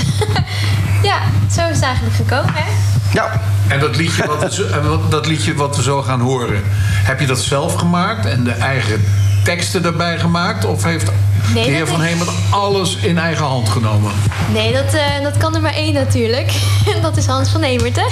[1.09, 1.17] ja,
[1.51, 2.71] zo is het eigenlijk gekomen, hè?
[3.13, 6.19] Ja, En dat liedje wat, we zo- en wat- dat liedje wat we zo gaan
[6.19, 6.63] horen,
[7.03, 9.03] heb je dat zelf gemaakt en de eigen
[9.43, 10.65] teksten daarbij gemaakt?
[10.65, 11.11] Of heeft
[11.53, 14.11] Nee, de heer Van Hemert alles in eigen hand genomen?
[14.51, 16.51] Nee, dat, eh, dat kan er maar één natuurlijk.
[16.95, 18.05] En dat is Hans van Hemert, hè?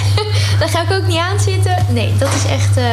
[0.58, 1.76] Daar ga ik ook niet aan zitten.
[1.90, 2.76] Nee, dat is echt...
[2.76, 2.84] eh,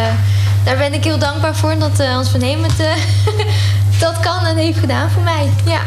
[0.64, 2.88] daar ben ik heel dankbaar voor dat eh, Hans van Hemert eh,
[4.00, 5.50] dat kan en heeft gedaan voor mij.
[5.66, 5.80] Ja,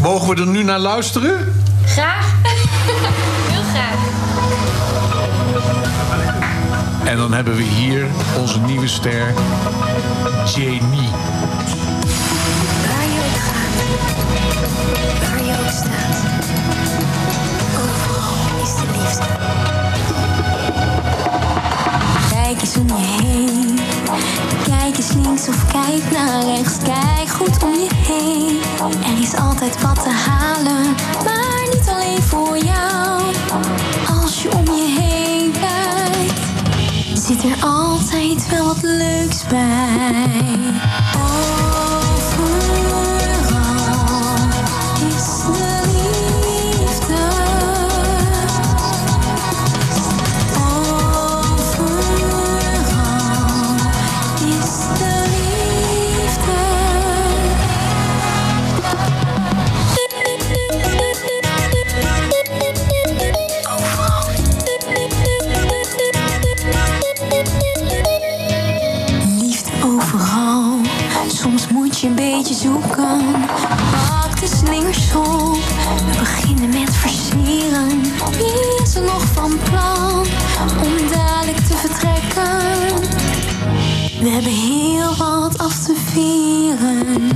[0.00, 1.62] Mogen we er nu naar luisteren?
[1.86, 2.26] graag.
[3.52, 3.96] heel graag.
[7.04, 8.06] En dan hebben we hier
[8.38, 9.32] onze nieuwe ster,
[10.54, 11.08] Janie.
[25.98, 28.60] Kijk naar rechts, kijk goed om je heen.
[29.12, 30.94] Er is altijd wat te halen,
[31.24, 33.22] maar niet alleen voor jou.
[34.22, 36.38] Als je om je heen kijkt
[37.26, 40.77] zit er altijd wel wat leuks bij.
[80.82, 83.00] Om dadelijk te vertrekken?
[84.20, 87.27] We hebben heel wat af te vieren.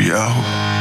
[0.00, 0.79] Bial.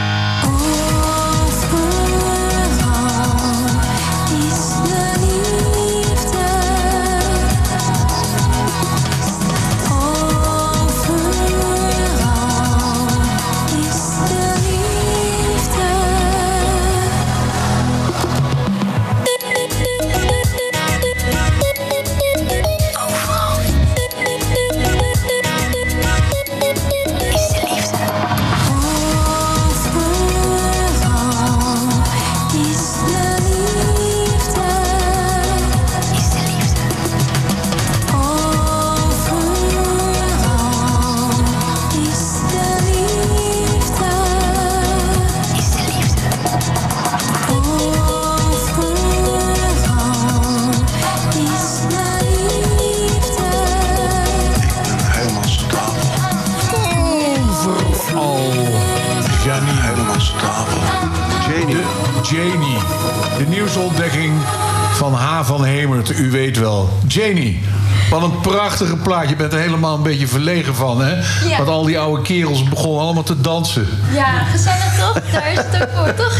[67.09, 67.61] Janie,
[68.09, 69.29] wat een prachtige plaat.
[69.29, 71.15] Je bent er helemaal een beetje verlegen van, hè?
[71.47, 71.57] Ja.
[71.57, 73.87] Want al die oude kerels begonnen allemaal te dansen.
[74.13, 75.31] Ja, gezellig toch?
[75.31, 76.37] Daar is het ook voor, toch?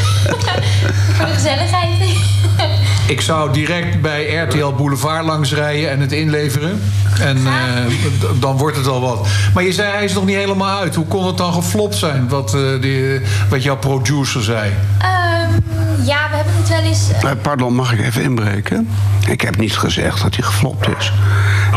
[1.16, 1.90] voor de gezelligheid.
[3.08, 6.82] Ik zou direct bij RTL Boulevard langs rijden en het inleveren.
[7.20, 7.54] En eh,
[8.40, 9.28] dan wordt het al wat.
[9.54, 10.96] Maar je zei, hij is nog niet helemaal uit.
[10.96, 14.72] Hoe kon het dan geflopt zijn, wat, eh, die, wat jouw producer zei?
[14.98, 17.12] Ehm, ja, we hebben het wel eens...
[17.24, 18.90] Eh, pardon, mag ik even inbreken?
[19.30, 21.12] Ik heb niet gezegd dat hij geflopt is.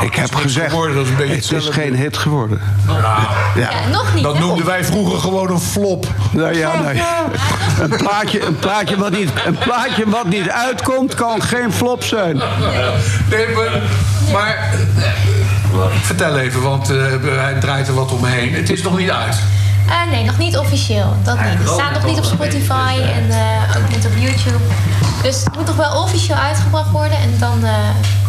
[0.00, 2.60] ik heb gezegd, geworden, dat is een beetje het is geen hit geworden.
[2.86, 3.70] Ja, Ja.
[3.90, 6.06] nog niet, dat noemden wij vroeger gewoon een flop.
[6.30, 7.02] Nou ja, nee.
[7.80, 12.36] Een plaatje, een, plaatje wat niet, een plaatje wat niet uitkomt, kan geen flop zijn.
[13.30, 13.82] Nee, maar,
[14.32, 14.74] maar,
[16.02, 18.54] vertel even, want eh, hij draait er wat omheen.
[18.54, 19.36] Het is nog niet uit.
[19.92, 21.16] Eh, nee, nog niet officieel.
[21.24, 21.58] Dat niet.
[21.58, 24.64] Het staat nog niet op Spotify en eh, ook niet op YouTube.
[25.22, 27.18] Dus het moet nog wel officieel uitgebracht worden.
[27.18, 27.72] En dan, eh,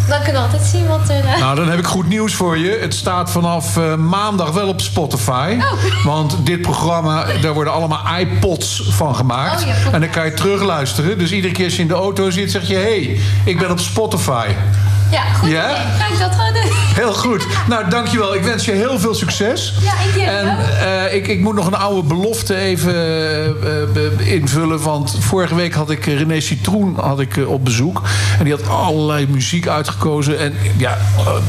[0.07, 1.39] dan kunnen we altijd zien wat er...
[1.39, 2.78] Nou, dan heb ik goed nieuws voor je.
[2.82, 5.57] Het staat vanaf eh, maandag wel op Spotify.
[5.59, 6.05] Oh.
[6.14, 9.61] Want dit programma, daar worden allemaal iPods van gemaakt.
[9.61, 11.18] Oh, ja, en dan kan je terugluisteren.
[11.18, 12.76] Dus iedere keer als je in de auto zit, zeg je...
[12.76, 14.47] hé, hey, ik ben op Spotify.
[15.14, 15.72] Ja, goed Ja?
[15.72, 15.86] idee.
[15.99, 16.72] Ga ik dat gewoon doen?
[16.93, 17.47] Heel goed.
[17.68, 18.36] Nou, dankjewel.
[18.36, 19.74] Ik wens je heel veel succes.
[19.82, 24.34] Ja, ik jullie En eh, ik, ik moet nog een oude belofte even eh, eh,
[24.34, 24.82] invullen.
[24.82, 28.01] Want vorige week had ik René Citroen had ik, op bezoek.
[28.38, 30.39] En die had allerlei muziek uitgekozen.
[30.39, 30.97] En ja,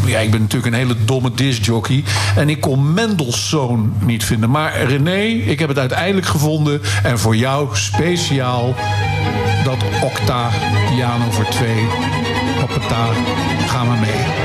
[0.05, 2.05] ja, ik ben natuurlijk een hele domme discjockey.
[2.37, 4.51] En ik kon Mendelssohn niet vinden.
[4.51, 6.83] Maar René, ik heb het uiteindelijk gevonden.
[7.03, 8.75] En voor jou speciaal
[9.65, 10.51] dat octa
[10.91, 11.87] piano voor twee.
[12.85, 13.13] Hoppata,
[13.67, 14.44] ga maar mee.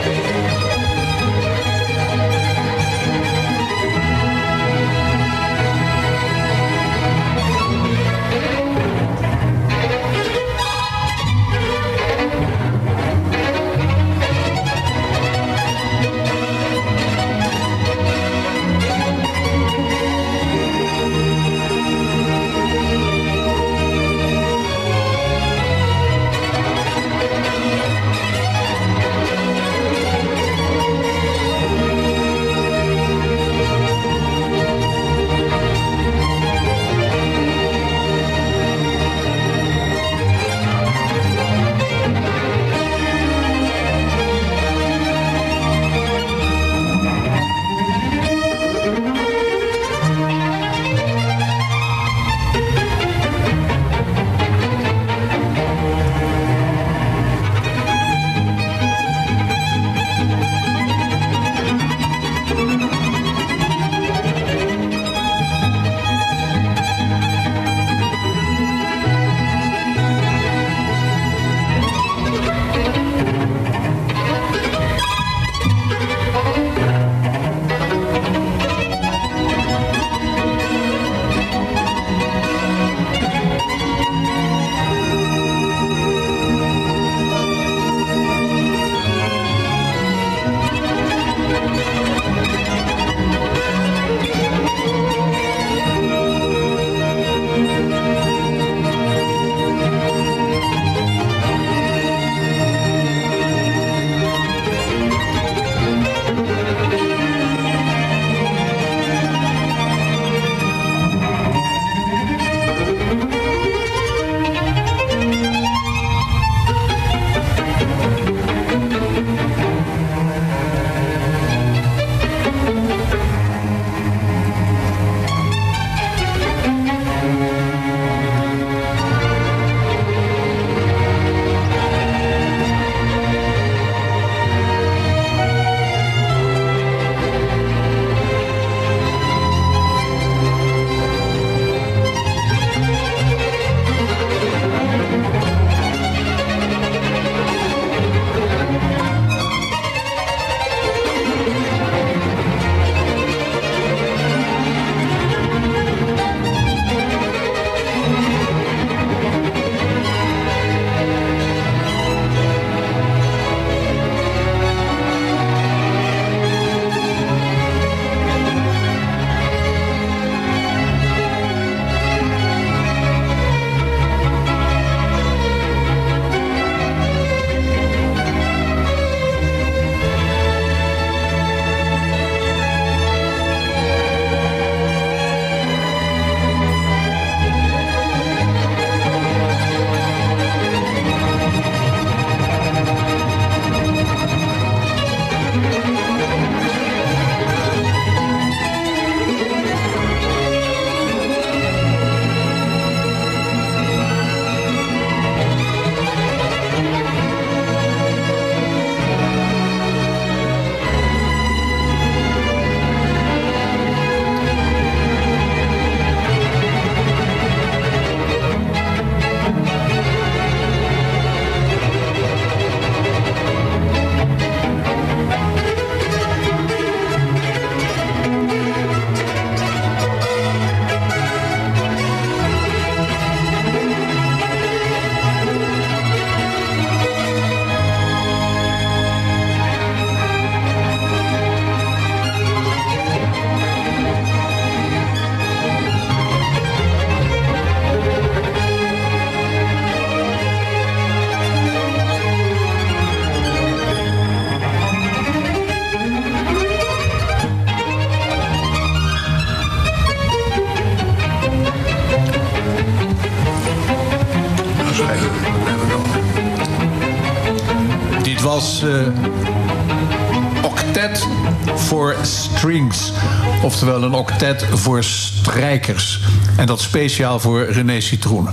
[273.79, 276.19] Oftewel een octet voor strijkers.
[276.55, 278.47] En dat speciaal voor René Citroen.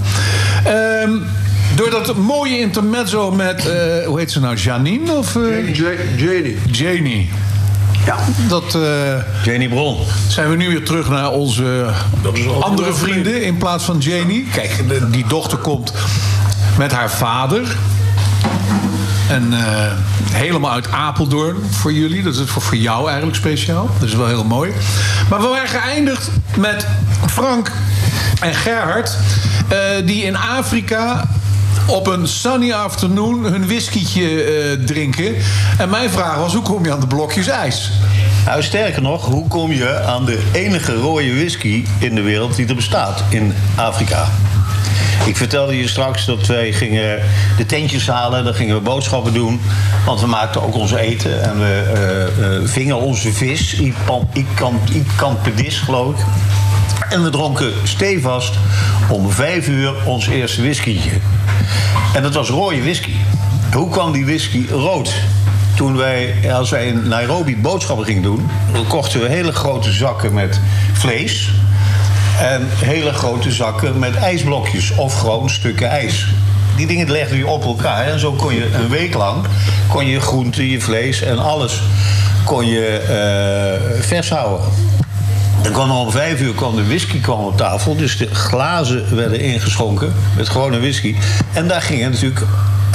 [0.64, 1.11] Ehm,
[1.74, 5.12] door dat mooie intermezzo met, eh, hoe heet ze nou, Janine?
[5.12, 5.74] Of, eh,
[6.16, 6.59] Janie.
[6.70, 7.31] Janie.
[8.05, 8.16] Ja.
[8.49, 9.99] Dat, eh, Janie Bron.
[10.29, 11.91] zijn we nu weer terug naar onze
[12.61, 14.47] andere vrienden in plaats van Janie.
[14.53, 15.93] Kijk, die dochter komt
[16.79, 17.77] met haar vader.
[19.29, 19.93] En eh,
[20.33, 22.22] helemaal uit Apeldoorn voor jullie.
[22.22, 23.91] Dat is voor, voor jou eigenlijk speciaal.
[23.99, 24.72] Dat is wel heel mooi.
[25.31, 26.87] Maar we waren geëindigd met
[27.27, 27.72] Frank
[28.41, 29.16] en Gerhard.
[29.68, 31.29] eh, die in Afrika
[31.87, 35.35] op een sunny afternoon hun whiskietje eh, drinken.
[35.79, 37.91] En mijn vraag was, hoe kom je aan de blokjes ijs?
[38.45, 42.66] Nou, sterker nog, hoe kom je aan de enige rode whisky in de wereld die
[42.66, 44.29] er bestaat in Afrika?
[45.25, 47.21] Ik vertelde je straks dat wij gingen
[47.57, 49.61] de tentjes halen, dan gingen we boodschappen doen.
[50.07, 53.81] Want we maakten ook ons eten en we eh, eh, vingen onze vis,
[54.93, 56.25] Ikampedis geloof ik.
[57.09, 58.55] En we dronken stevast
[59.09, 61.11] om vijf uur ons eerste whiskytje.
[62.14, 63.12] En dat was rode whisky.
[63.73, 65.14] Hoe kwam die whisky rood?
[65.77, 68.51] Toen wij, als wij in Nairobi boodschappen gingen doen,
[68.89, 70.61] kochten we hele grote zakken met
[70.93, 71.51] vlees.
[72.41, 76.26] En hele grote zakken met ijsblokjes of gewoon stukken ijs.
[76.76, 78.07] Die dingen legden je op elkaar.
[78.07, 79.45] En zo kon je een week lang
[79.89, 81.82] kon je groente, je vlees en alles
[82.45, 84.66] kon je eh, vers houden.
[85.62, 87.97] Dan kwam om vijf uur kwam de whisky kwam op tafel.
[87.97, 91.16] Dus de glazen werden ingeschonken met gewone whisky.
[91.53, 92.41] En daar gingen natuurlijk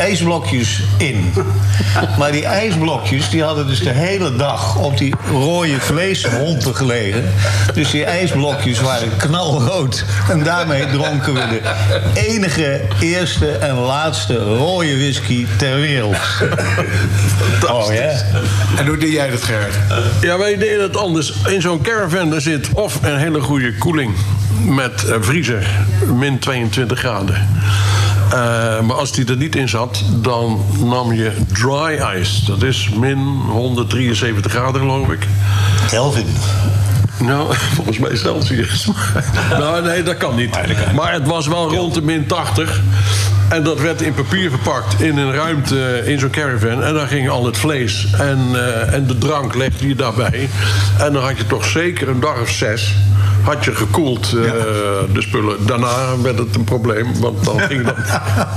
[0.01, 1.33] ijsblokjes in.
[2.17, 7.33] Maar die ijsblokjes die hadden dus de hele dag op die rode vleeshompen gelegen.
[7.73, 10.05] Dus die ijsblokjes waren knalrood.
[10.29, 11.61] En daarmee dronken we de
[12.13, 16.17] enige, eerste en laatste rode whisky ter wereld.
[17.69, 18.11] Oh ja.
[18.77, 19.73] En hoe deed jij dat, Gerhard?
[20.21, 21.33] Ja, wij deden het anders.
[21.47, 24.15] In zo'n caravan daar zit of een hele goede koeling
[24.65, 25.69] met eh, vriezer,
[26.13, 27.47] min 22 graden.
[28.31, 32.45] Eh, maar als die er niet in zat, dan nam je dry ice.
[32.45, 33.17] Dat is min
[33.47, 35.27] 173 graden, geloof ik.
[35.89, 36.25] Kelvin.
[37.19, 38.87] Nou, volgens mij Celsius.
[39.59, 40.57] nou, nee, dat kan niet.
[40.95, 42.81] Maar het was wel rond de min 80.
[43.49, 46.83] En dat werd in papier verpakt in een ruimte in zo'n caravan.
[46.83, 50.49] En daar ging al het vlees en, eh, en de drank legde je daarbij.
[50.99, 52.95] En dan had je toch zeker een dag of zes...
[53.43, 54.33] had je gekoeld eh,
[55.13, 55.65] de spullen.
[55.65, 57.95] Daarna werd het een probleem, want dan, ging dat,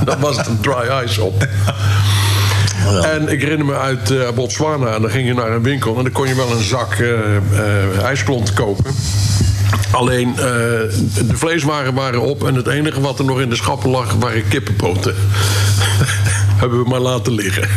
[0.05, 1.47] dan was het een dry ice op.
[3.03, 4.87] En ik herinner me uit eh, Botswana.
[4.95, 7.37] En dan ging je naar een winkel en dan kon je wel een zak eh
[7.37, 8.95] eh, ijsklont kopen.
[9.91, 13.91] Alleen eh, de vleeswaren waren op en het enige wat er nog in de schappen
[13.91, 15.15] lag waren kippenpoten.
[16.61, 17.69] Hebben we maar laten liggen.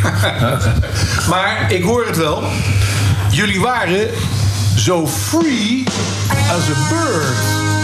[1.30, 2.42] Maar ik hoor het wel.
[3.30, 4.08] Jullie waren
[4.78, 5.84] zo free
[6.50, 7.77] as a bird.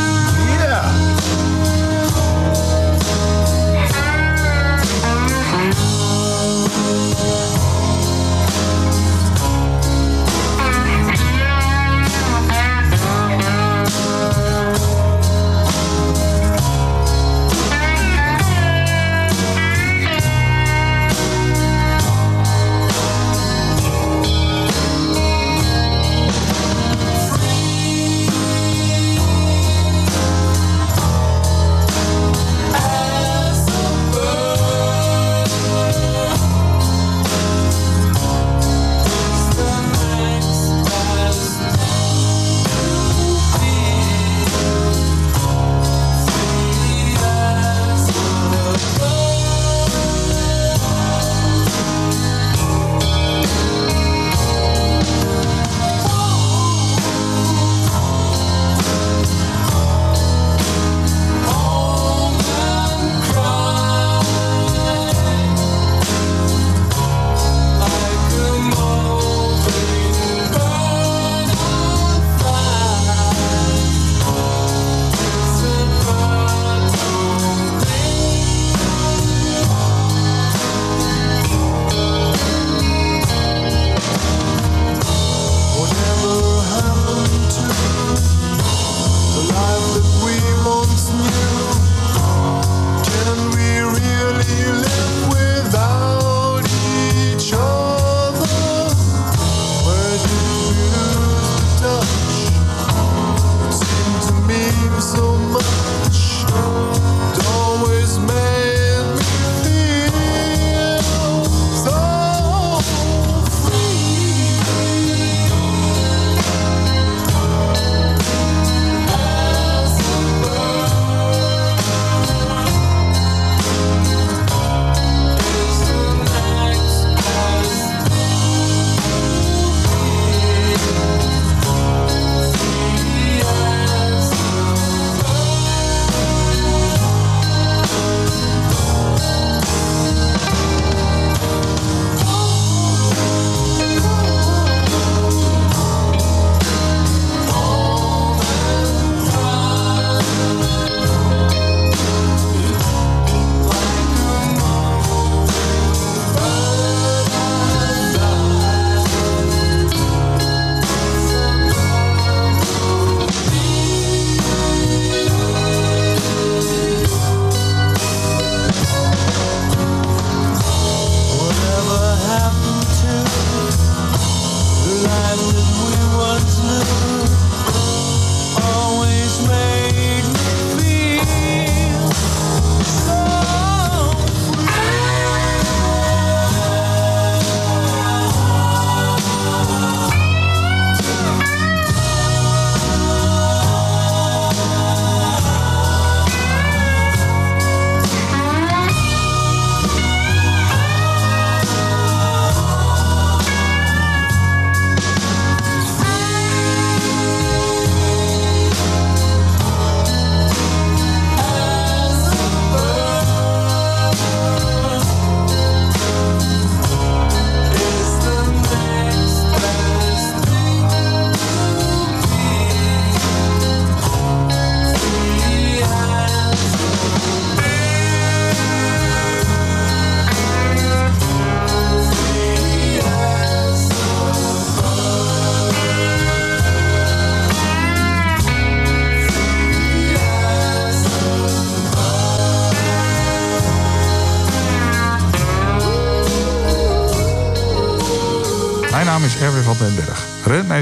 [105.01, 106.74] so much.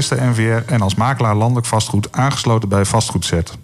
[0.09, 3.57] Rentmeester NVR en als makelaar landelijk vastgoed aangesloten bij Vastgoedzet.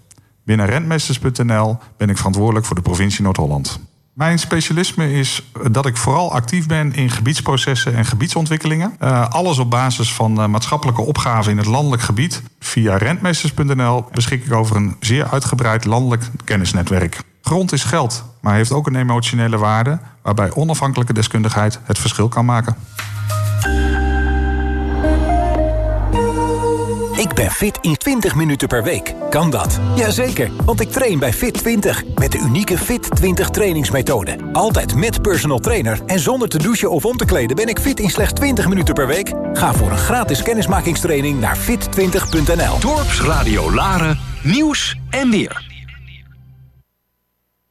[0.43, 3.79] Binnen rentmeesters.nl ben ik verantwoordelijk voor de provincie Noord-Holland.
[4.13, 8.95] Mijn specialisme is dat ik vooral actief ben in gebiedsprocessen en gebiedsontwikkelingen.
[9.03, 12.41] Uh, alles op basis van uh, maatschappelijke opgaven in het landelijk gebied.
[12.59, 17.21] Via rentmeesters.nl beschik ik over een zeer uitgebreid landelijk kennisnetwerk.
[17.41, 22.45] Grond is geld, maar heeft ook een emotionele waarde waarbij onafhankelijke deskundigheid het verschil kan
[22.45, 22.75] maken.
[27.39, 29.13] Ben fit in 20 minuten per week.
[29.29, 29.79] Kan dat?
[29.95, 32.03] Jazeker, want ik train bij Fit 20.
[32.15, 34.35] Met de unieke Fit 20 trainingsmethode.
[34.53, 37.55] Altijd met personal trainer en zonder te douchen of om te kleden...
[37.55, 39.33] ben ik fit in slechts 20 minuten per week.
[39.53, 42.79] Ga voor een gratis kennismakingstraining naar fit20.nl.
[42.79, 45.67] Dorpsradio Laren, nieuws en weer.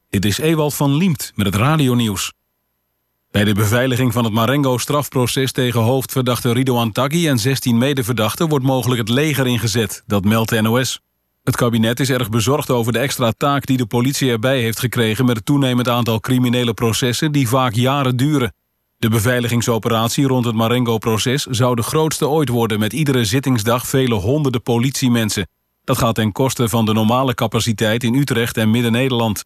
[0.09, 2.38] Dit is Ewald van Liemt met het radionieuws.
[3.31, 9.01] Bij de beveiliging van het Marengo-strafproces tegen hoofdverdachte Ridouan Taghi en 16 medeverdachten wordt mogelijk
[9.01, 11.01] het leger ingezet, dat meldt NOS.
[11.45, 15.25] Het kabinet is erg bezorgd over de extra taak die de politie erbij heeft gekregen
[15.25, 18.55] met het toenemend aantal criminele processen die vaak jaren duren.
[18.99, 24.63] De beveiligingsoperatie rond het Marengo-proces zou de grootste ooit worden met iedere zittingsdag vele honderden
[24.63, 25.49] politiemensen.
[25.85, 29.45] Dat gaat ten koste van de normale capaciteit in Utrecht en Midden-Nederland.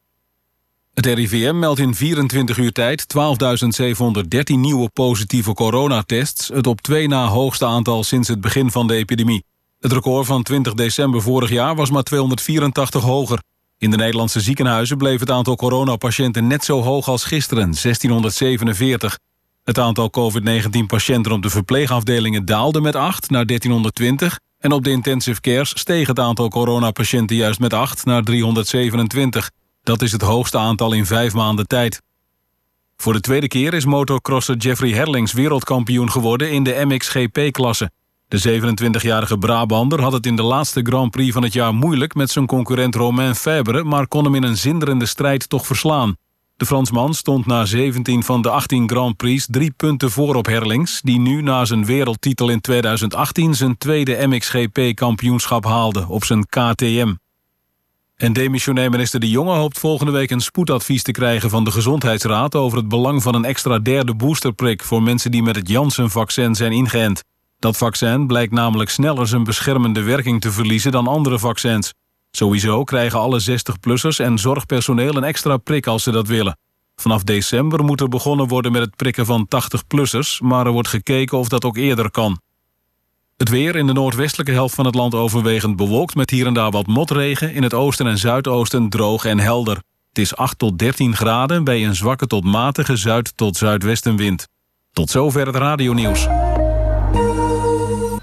[0.92, 6.48] Het RIVM meldt in 24 uur tijd 12.713 nieuwe positieve coronatests...
[6.48, 9.44] het op twee na hoogste aantal sinds het begin van de epidemie.
[9.80, 13.42] Het record van 20 december vorig jaar was maar 284 hoger.
[13.78, 19.18] In de Nederlandse ziekenhuizen bleef het aantal coronapatiënten net zo hoog als gisteren, 1647.
[19.64, 24.38] Het aantal COVID-19-patiënten op de verpleegafdelingen daalde met 8 naar 1320...
[24.58, 29.50] en op de intensive cares steeg het aantal coronapatiënten juist met 8 naar 327...
[29.82, 32.02] Dat is het hoogste aantal in vijf maanden tijd.
[32.96, 37.90] Voor de tweede keer is motocrosser Jeffrey Herlings wereldkampioen geworden in de MXGP-klasse.
[38.28, 42.30] De 27-jarige Brabander had het in de laatste Grand Prix van het jaar moeilijk met
[42.30, 46.16] zijn concurrent Romain Fabre, maar kon hem in een zinderende strijd toch verslaan.
[46.56, 51.00] De Fransman stond na 17 van de 18 Grand Prix drie punten voor op Herlings,
[51.00, 57.14] die nu na zijn wereldtitel in 2018 zijn tweede MXGP-kampioenschap haalde op zijn KTM.
[58.22, 62.54] En demissionair minister De Jonge hoopt volgende week een spoedadvies te krijgen van de Gezondheidsraad
[62.54, 66.72] over het belang van een extra derde boosterprik voor mensen die met het Janssen-vaccin zijn
[66.72, 67.24] ingeënt.
[67.58, 71.92] Dat vaccin blijkt namelijk sneller zijn beschermende werking te verliezen dan andere vaccins.
[72.30, 76.58] Sowieso krijgen alle 60-plussers en zorgpersoneel een extra prik als ze dat willen.
[76.96, 81.38] Vanaf december moet er begonnen worden met het prikken van 80-plussers, maar er wordt gekeken
[81.38, 82.40] of dat ook eerder kan.
[83.36, 86.14] Het weer in de noordwestelijke helft van het land overwegend bewolkt...
[86.14, 89.76] met hier en daar wat motregen, in het oosten en zuidoosten droog en helder.
[90.08, 94.48] Het is 8 tot 13 graden bij een zwakke tot matige zuid- tot zuidwestenwind.
[94.92, 96.26] Tot zover het radionieuws.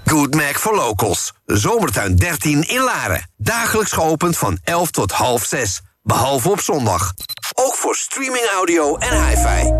[0.04, 1.32] Good Mac for Locals.
[1.46, 3.30] Zomertuin 13 in Laren.
[3.36, 5.80] Dagelijks geopend van 11 tot half 6.
[6.02, 7.12] Behalve op zondag.
[7.54, 9.72] Ook voor streaming audio en hi-fi.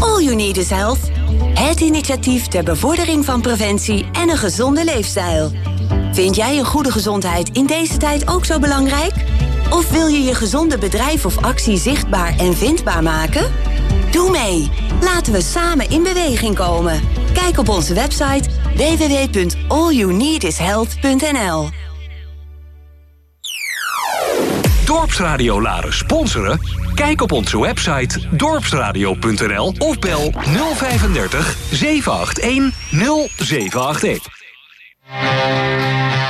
[0.00, 1.23] All you need is health.
[1.54, 5.50] Het initiatief ter bevordering van preventie en een gezonde leefstijl.
[6.12, 9.12] Vind jij een goede gezondheid in deze tijd ook zo belangrijk?
[9.70, 13.52] Of wil je je gezonde bedrijf of actie zichtbaar en vindbaar maken?
[14.10, 14.70] Doe mee.
[15.00, 17.00] Laten we samen in beweging komen.
[17.32, 21.68] Kijk op onze website www.allyouneedishealth.nl
[24.84, 26.60] Dorpsradio Laren sponsoren?
[26.94, 30.32] Kijk op onze website dorpsradio.nl of bel
[30.74, 36.23] 035 781 0781.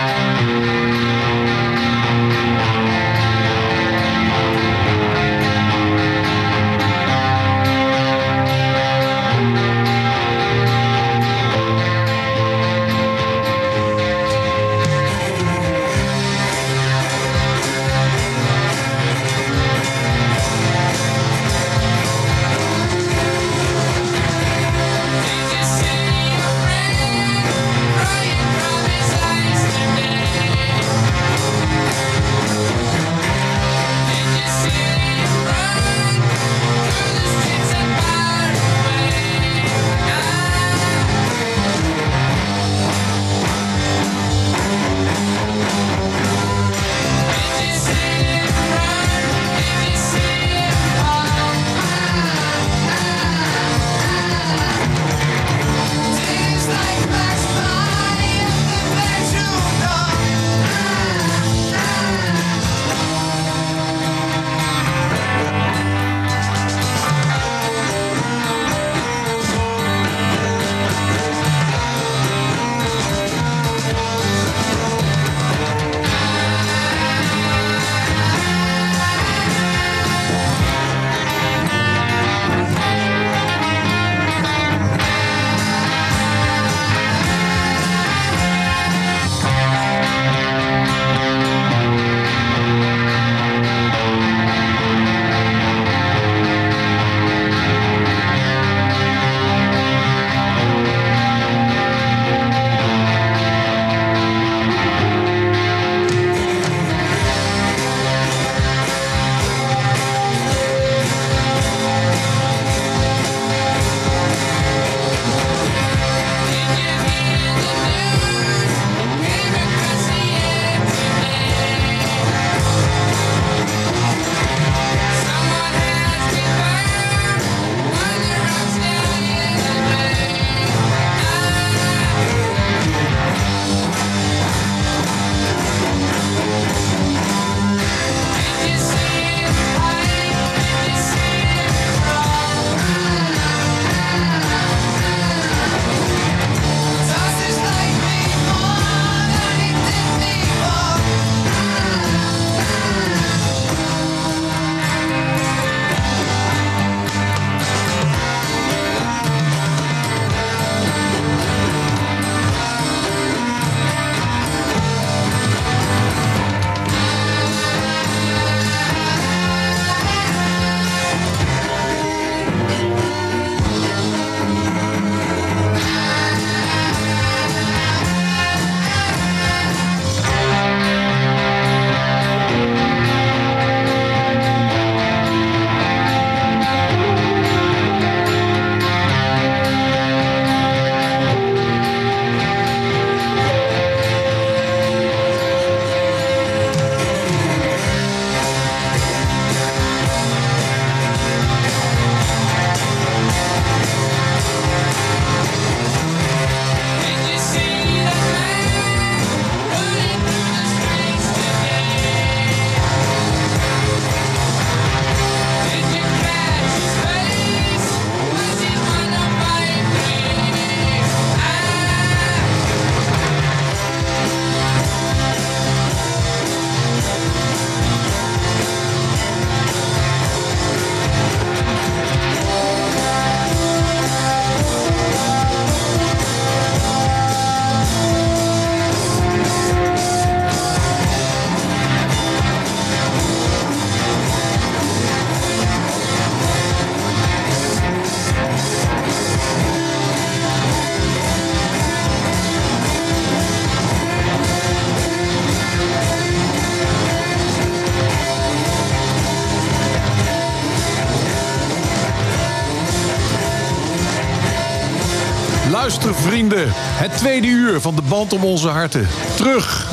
[266.12, 269.08] Vrienden, het tweede uur van de band om onze harten.
[269.36, 269.86] Terug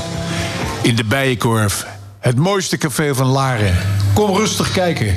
[0.81, 1.85] in de Bijenkorf.
[2.19, 3.77] Het mooiste café van Laren.
[4.13, 5.15] Kom rustig kijken.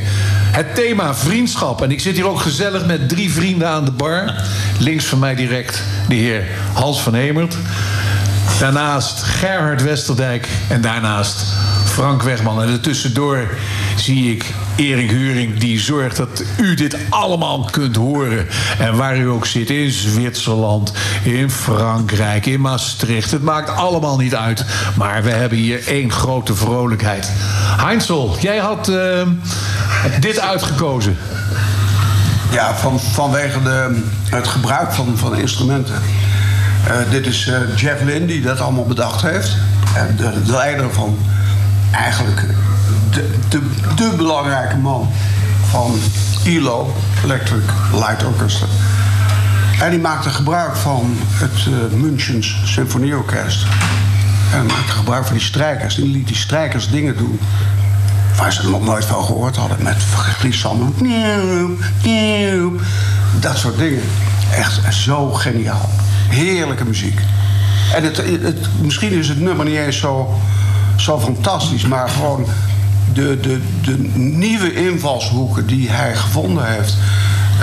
[0.53, 1.83] Het thema vriendschap.
[1.83, 4.35] En ik zit hier ook gezellig met drie vrienden aan de bar.
[4.79, 7.57] Links van mij direct de heer Hans van Hemert.
[8.59, 10.49] Daarnaast Gerhard Westerdijk.
[10.69, 11.45] En daarnaast
[11.85, 12.63] Frank Wegman.
[12.63, 13.49] En ertussendoor
[13.97, 14.45] zie ik
[14.77, 15.59] Erik Huring...
[15.59, 18.47] die zorgt dat u dit allemaal kunt horen.
[18.79, 23.31] En waar u ook zit, in Zwitserland, in Frankrijk, in Maastricht.
[23.31, 24.65] Het maakt allemaal niet uit.
[24.97, 27.31] Maar we hebben hier één grote vrolijkheid.
[27.77, 29.23] Heinzel, jij had eh,
[30.21, 31.17] dit uitgekozen.
[32.51, 35.95] Ja, van, vanwege de, het gebruik van, van instrumenten.
[36.87, 39.57] Eh, dit is eh, Jeff Lynne die dat allemaal bedacht heeft.
[39.97, 41.19] En de leider van
[41.93, 42.45] eigenlijk
[43.15, 43.61] de,
[43.95, 45.09] de, belangrijke man
[45.71, 45.99] van
[46.45, 46.95] ELO,
[47.25, 47.63] Electric
[47.93, 48.67] Light Orchestra.
[49.81, 53.67] En die maakte gebruik van het uh, Münchens Symfonieorkest.
[54.53, 55.95] En maakte gebruik van die strijkers.
[55.95, 57.41] Die liet die strijkers dingen doen
[58.37, 59.83] waar ze er nog nooit van gehoord hadden.
[59.83, 60.03] Met
[60.39, 60.93] glissando.
[63.41, 64.03] Dat soort dingen.
[64.53, 65.89] Echt zo geniaal.
[66.29, 67.21] Heerlijke muziek.
[67.95, 70.41] En het, het, misschien is het nummer niet eens zo,
[70.97, 72.47] zo fantastisch, maar gewoon
[73.15, 76.95] de, de, de nieuwe invalshoeken die hij gevonden heeft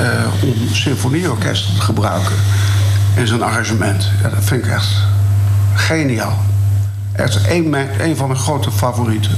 [0.02, 2.36] uh, om symfonieorkesten te gebruiken
[3.16, 4.12] in zijn arrangement.
[4.22, 4.90] Ja, dat vind ik echt
[5.74, 6.38] geniaal.
[7.12, 9.38] Echt een, een van mijn grote favorieten.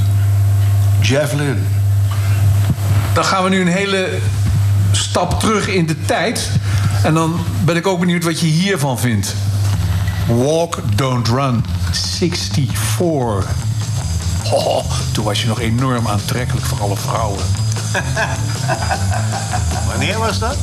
[1.02, 1.56] Lynne.
[3.14, 4.10] Dan gaan we nu een hele
[4.92, 6.50] stap terug in de tijd.
[7.04, 9.36] En dan ben ik ook benieuwd wat je hiervan vindt.
[10.28, 13.63] Walk, Don't Run, 64.
[14.54, 17.44] Oh, toen was je nog enorm aantrekkelijk voor alle vrouwen.
[19.90, 20.58] Wanneer was dat?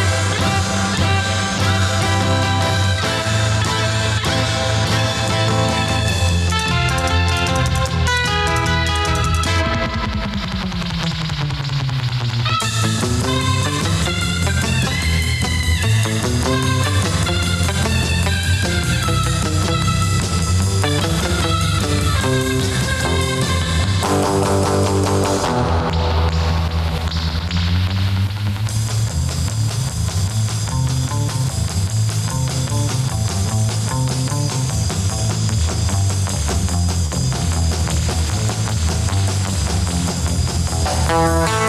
[41.13, 41.60] Ah,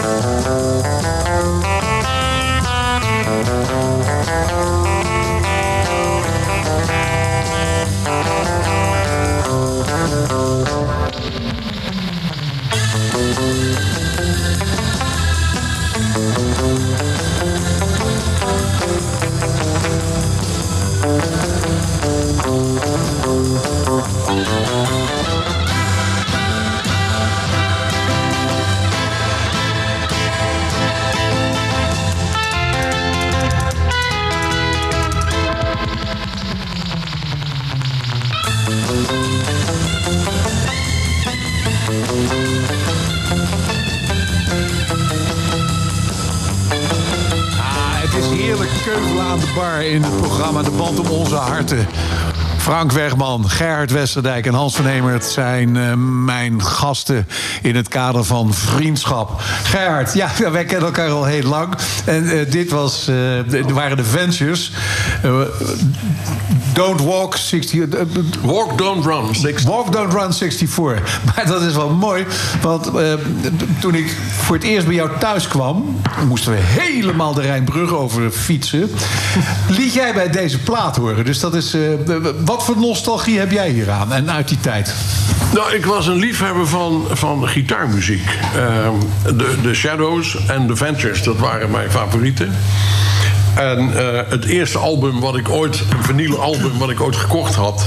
[52.63, 55.93] Frank Wegman, Gerhard Westerdijk en Hans van Hemert zijn eh,
[56.25, 57.27] mijn gasten
[57.61, 59.41] in het kader van vriendschap.
[59.63, 61.73] Gerhard, ja, wij kennen elkaar al heel lang.
[62.05, 64.71] En eh, dit was, eh, waren de Ventures.
[66.73, 67.85] Eh, don't walk 60...
[68.41, 69.25] walk, don't run.
[69.65, 71.21] Walk, don't run 64.
[71.35, 72.25] Maar dat is wel mooi,
[72.61, 73.13] want eh,
[73.79, 76.01] toen ik voor het eerst bij jou thuis kwam...
[76.27, 78.91] moesten we helemaal de Rijnbrug over fietsen.
[79.77, 81.25] Liet jij bij deze plaat horen.
[81.25, 81.73] Dus dat is...
[81.73, 81.81] eh,
[82.45, 84.93] wat voor nostalgie heb jij hieraan en uit die tijd?
[85.53, 88.37] Nou, ik was een liefhebber van, van gitaarmuziek.
[88.55, 88.93] Ehm,
[89.37, 92.53] de, de Shadows en The Ventures, dat waren mijn favorieten.
[93.55, 97.55] En eh, het eerste album wat ik ooit, een vinyl album wat ik ooit gekocht
[97.55, 97.85] had...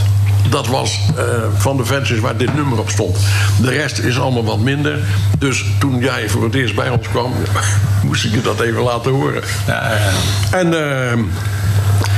[0.51, 1.25] dat was eh,
[1.57, 3.19] van The Ventures waar dit nummer op stond.
[3.61, 4.99] De rest is allemaal wat minder.
[5.39, 7.33] Dus toen jij voor het eerst bij ons kwam...
[8.07, 9.43] moest ik je dat even laten horen.
[10.51, 10.75] En...
[10.75, 11.31] ehm, En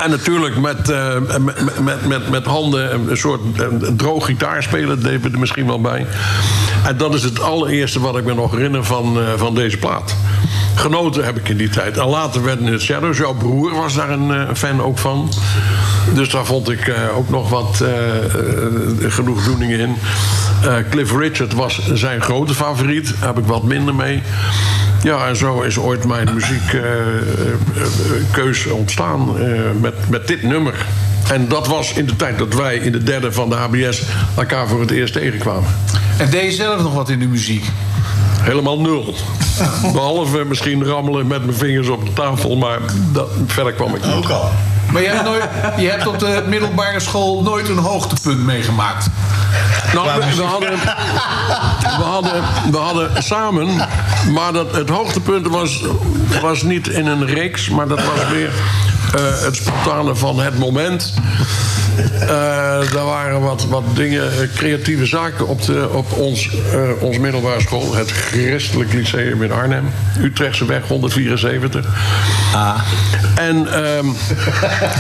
[0.07, 3.41] natuurlijk met, eh, met, met, met, met handen een soort
[3.97, 6.07] droog gitaar spelen, deden we er misschien wel bij.
[6.85, 10.17] En dat is het allereerste wat ik me nog herinner van, eh, van deze plaat.
[10.75, 11.97] Genoten heb ik in die tijd.
[11.97, 13.19] En later werden het Shadows.
[13.19, 15.33] Jouw broer was daar een eh, fan ook van.
[16.15, 17.85] Dus daar vond ik ook nog wat
[19.09, 19.97] genoegdoeningen in.
[20.63, 23.15] Eh, Cliff Richard was zijn grote favoriet.
[23.19, 24.23] Daar heb ik wat minder mee.
[25.03, 30.87] Ja, en zo is ooit mijn muziekkeuze ontstaan eh, met, met dit nummer.
[31.31, 34.03] En dat was in de tijd dat wij in de derde van de HBS
[34.37, 35.75] elkaar voor het eerst tegenkwamen.
[36.19, 37.65] En deed je zelf nog wat in de muziek?
[38.41, 39.15] Helemaal nul.
[39.93, 42.79] Behalve misschien rammelen met mijn vingers op de tafel, maar
[43.13, 44.15] dat, verder kwam ik niet.
[44.15, 44.51] Ook al.
[44.93, 45.43] Maar je hebt, nooit,
[45.77, 49.07] je hebt op de middelbare school nooit een hoogtepunt meegemaakt.
[49.95, 50.71] Nou, we, we hadden,
[51.81, 53.69] we, hadden, we hadden samen,
[54.33, 55.85] maar dat, het hoogtepunt was,
[56.43, 58.51] was niet in een reeks, maar dat was weer
[59.15, 61.13] eh, het spontane van het moment.
[62.21, 62.59] Eh
[62.93, 66.51] daar waren wat, wat dingen, eh, creatieve zaken op, de, op ons,
[67.01, 67.95] ons middelbare school.
[67.95, 69.91] Het Christelijk Lyceum in Arnhem.
[70.21, 71.87] Utrechtse weg 174.
[72.55, 72.81] Ah.
[73.35, 74.07] En ehm,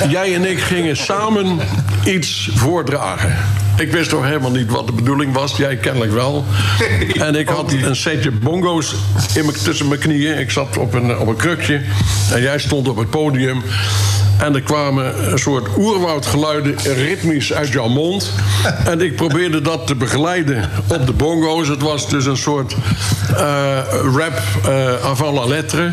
[0.08, 1.58] jij en ik gingen samen
[2.04, 3.36] iets voordragen.
[3.78, 5.56] Ik wist toch helemaal niet wat de bedoeling was.
[5.56, 6.44] Jij kennelijk wel.
[7.26, 8.94] En ik had een setje bongo's
[9.34, 10.38] in tussen mijn knieën.
[10.38, 11.80] Ik zat op een, op een krukje.
[12.32, 13.62] En jij stond op het podium.
[14.38, 18.30] En er kwamen een soort oerwoudgeluiden ritmisch uit jouw mond.
[18.84, 21.68] En ik probeerde dat te begeleiden op de bongo's.
[21.68, 22.74] Het was dus een soort
[23.36, 23.78] eh,
[24.16, 25.92] rap eh avant la lettre.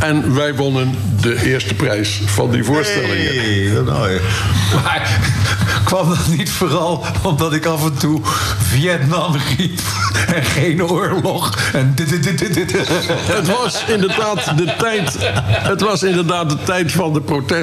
[0.00, 3.84] En wij wonnen de eerste prijs van die voorstellingen.
[3.84, 5.20] Maar
[5.84, 8.20] kwam dat niet vooral omdat ik af en toe
[8.58, 9.80] Vietnam riep
[10.26, 12.88] en geen oorlog en dit, dit, dit, dit, dit.
[13.10, 15.16] Het was inderdaad de tijd.
[15.44, 17.20] Het was inderdaad de tijd van de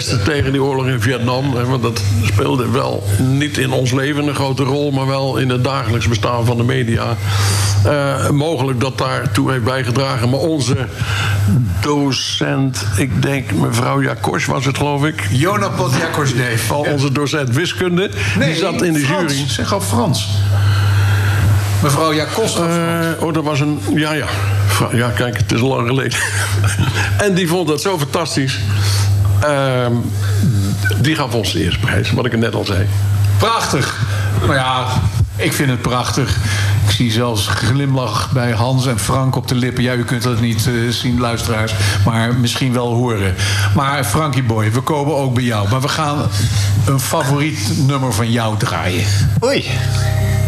[0.07, 1.55] protesten tegen die oorlog in Vietnam.
[1.55, 5.49] hè, Want dat speelde wel niet in ons leven een grote rol, maar wel in
[5.49, 7.15] het dagelijks bestaan van de media.
[7.83, 10.29] Eh, mogelijk dat daartoe heeft bijgedragen.
[10.29, 10.75] Maar onze
[11.81, 15.27] docent, ik denk mevrouw Jakos was het geloof ik.
[15.29, 16.55] Jona Potjakos, nee.
[16.69, 18.09] Al onze docent wiskunde.
[18.37, 19.33] Nee, die zat in de Frans.
[19.33, 19.49] jury.
[19.49, 20.27] Zeg al Frans.
[21.83, 22.59] Mevrouw Jakos.
[22.59, 22.65] Eh,
[23.19, 23.79] oh, dat was een.
[23.95, 24.25] Ja, ja.
[24.91, 26.19] Ja, kijk, het is lang geleden.
[27.25, 28.59] en die vond dat zo fantastisch.
[29.39, 29.93] Ehm,
[31.01, 32.87] die gaf ons de eerste prijs, wat ik er net al zei.
[33.37, 33.95] Prachtig.
[34.41, 34.85] Nou ja,
[35.35, 36.37] ik vind het prachtig.
[36.85, 39.83] Ik zie zelfs glimlach bij Hans en Frank op de lippen.
[39.83, 41.73] Ja, u kunt dat niet eh, zien, luisteraars,
[42.05, 43.35] maar misschien wel horen.
[43.75, 45.69] Maar Frankie Boy, we komen ook bij jou.
[45.69, 46.17] Maar we gaan
[46.85, 49.05] een favoriet nummer van jou draaien.
[49.43, 49.65] Oei.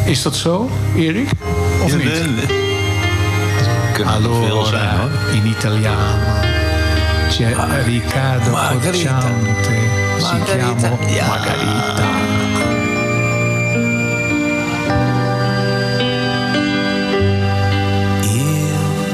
[0.05, 1.29] Is dat zo, Erik?
[1.83, 2.23] Of niet?
[4.05, 6.58] Allora, in Italiano.
[7.29, 8.51] C'è Riccardo
[8.81, 9.77] Cocciante.
[10.17, 12.03] Si chiama Margarita.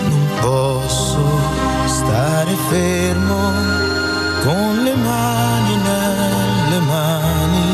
[0.10, 1.24] Non posso
[1.86, 3.52] stare fermo
[4.44, 7.68] con le mani nelle mani.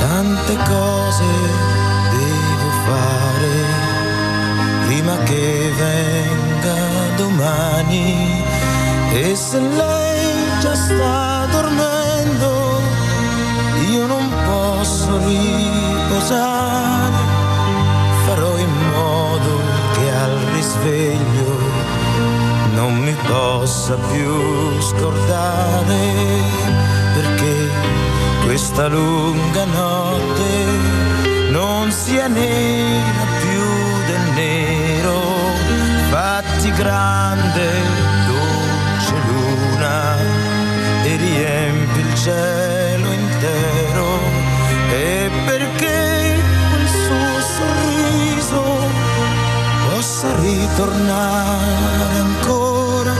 [0.00, 1.24] Tante cose
[2.10, 3.54] devo fare
[4.86, 6.76] prima che venga
[7.16, 8.47] domani.
[9.20, 12.80] E se lei già sta dormendo,
[13.90, 17.16] io non posso riposare.
[18.26, 19.60] Farò in modo
[19.94, 21.58] che al risveglio
[22.74, 26.12] non mi possa più scordare
[27.14, 27.70] perché
[28.44, 33.66] questa lunga notte non sia nera più
[34.06, 35.20] del nero
[36.10, 38.17] fatti grande
[41.18, 44.06] riempi il cielo intero.
[44.90, 46.40] E perché
[46.70, 48.62] quel suo sorriso
[49.88, 53.14] possa ritornare ancora?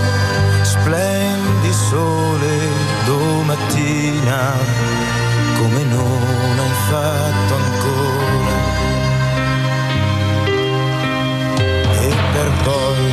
[0.62, 2.56] Splendi sole
[3.04, 4.52] domattina
[5.58, 8.56] come non hai fatto ancora.
[12.00, 13.12] E per poi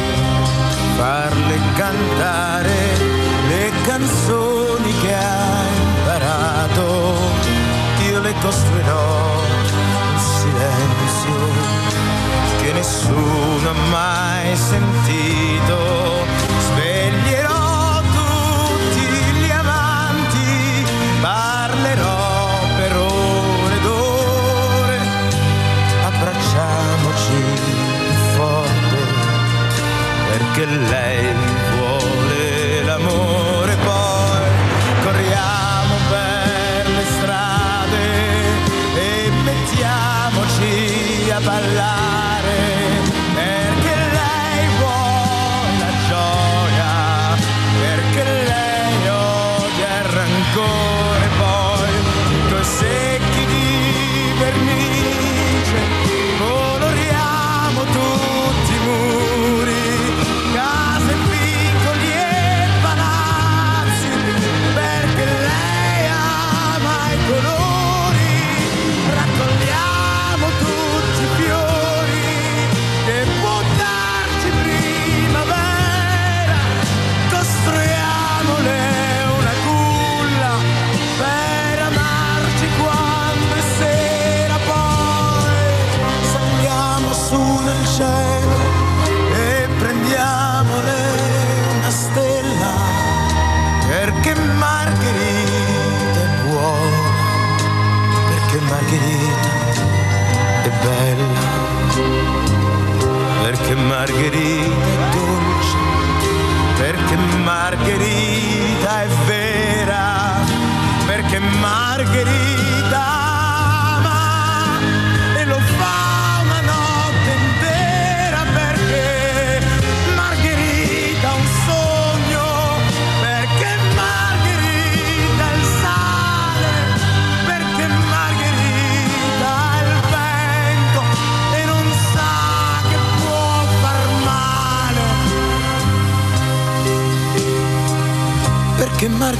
[0.97, 2.77] farle cantare
[3.47, 4.54] le canzoni
[4.93, 7.15] che hai imparato
[8.09, 9.39] io le costruirò
[10.11, 11.75] un silenzio
[12.61, 15.77] che nessuno ha mai sentito.
[16.67, 19.01] Sveglierò tutti
[19.39, 20.85] gli amanti,
[21.21, 24.99] parlerò per ore ed ore,
[26.05, 27.43] abbracciamoci
[28.35, 28.97] forte
[30.29, 31.54] perché lei
[41.41, 42.14] palabra.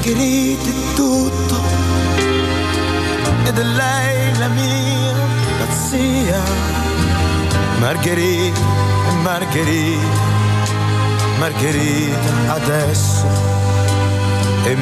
[0.07, 1.63] È tutto
[3.43, 5.13] ed è lei la mia
[5.57, 6.39] pazzia.
[7.79, 8.59] Margherita,
[9.23, 10.05] Margherita,
[11.39, 13.25] Margherita adesso
[14.63, 14.75] è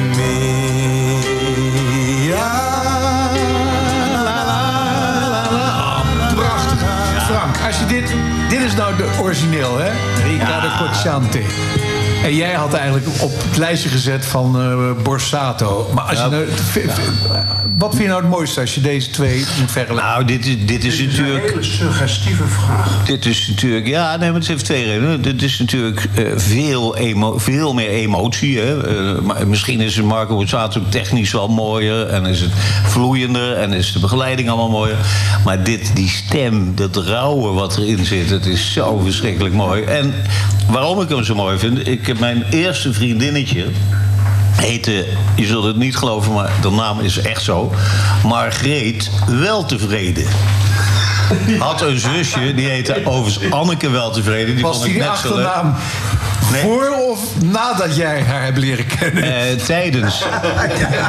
[6.34, 7.22] Prachtig.
[7.26, 8.14] Frank, als je dit...
[8.48, 9.90] Dit is nou de origineel, hè?
[10.22, 11.42] Riccardo Cocciante.
[12.24, 15.90] En jij had eigenlijk op het lijstje gezet van eh, Borsato.
[15.94, 16.46] Maar als je nou,
[17.78, 19.94] wat vind je nou het mooiste als je deze twee moet vergelijken?
[19.94, 21.48] Nou, dit is, dit is natuurlijk...
[21.48, 23.04] hele suggestieve vraag.
[23.04, 25.22] Dit is natuurlijk, ja, nee, maar het heeft twee redenen.
[25.22, 28.58] Dit is natuurlijk eh, veel, emo, veel meer emotie.
[28.58, 28.86] Hè?
[28.86, 32.06] Eh, maar misschien is het Marco Borsato technisch wel mooier.
[32.06, 32.52] En is het
[32.84, 33.56] vloeiender.
[33.56, 34.96] En is de begeleiding allemaal mooier.
[35.44, 38.30] Maar dit, die stem, dat rauwe wat erin zit.
[38.30, 39.82] Het is zo verschrikkelijk mooi.
[39.82, 40.14] En
[40.70, 41.88] waarom ik hem zo mooi vind.
[41.88, 43.66] Ik heb mijn eerste vriendinnetje.
[44.56, 45.06] Heette,
[45.36, 47.72] je zult het niet geloven, maar de naam is echt zo.
[48.24, 50.26] Margreet Weltevreden.
[51.58, 54.54] Had een zusje, die heette overigens Anneke Weltevreden.
[54.54, 55.48] Die Was vond ik die net zo leuk.
[56.54, 59.22] Achternaam voor of nadat jij haar hebt leren kennen?
[59.22, 60.24] Eh, tijdens.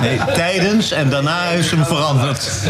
[0.02, 2.52] Nee, tijdens en daarna heeft ze hem veranderd.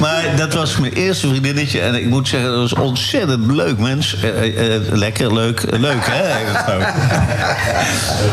[0.00, 1.80] maar dat was mijn eerste vriendinnetje.
[1.80, 4.20] En ik moet zeggen, dat was ontzettend leuk, mens.
[4.20, 5.62] Eh, eh, lekker, leuk.
[5.70, 6.22] leuk, hè?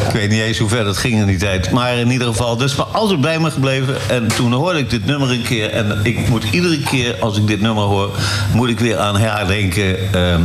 [0.08, 1.72] ik weet niet eens hoe ver dat ging in die tijd.
[1.72, 3.96] Maar in ieder geval, dat is me altijd bij me gebleven.
[4.10, 5.70] En toen hoorde ik dit nummer een keer.
[5.70, 8.12] En ik moet iedere keer als ik dit nummer hoor...
[8.54, 10.14] moet ik weer aan haar denken...
[10.14, 10.42] ehm,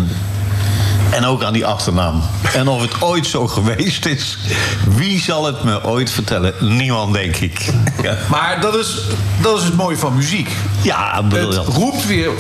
[1.11, 2.23] en ook aan die achternaam.
[2.55, 4.39] En of het ooit zo geweest is,
[4.97, 6.55] wie zal het me ooit vertellen?
[6.61, 7.65] Niemand, denk ik.
[8.03, 8.17] Ja.
[8.31, 9.01] Maar dat is,
[9.41, 10.51] dat is het mooie van muziek.
[10.83, 12.31] Ja, bedoel Het roept weer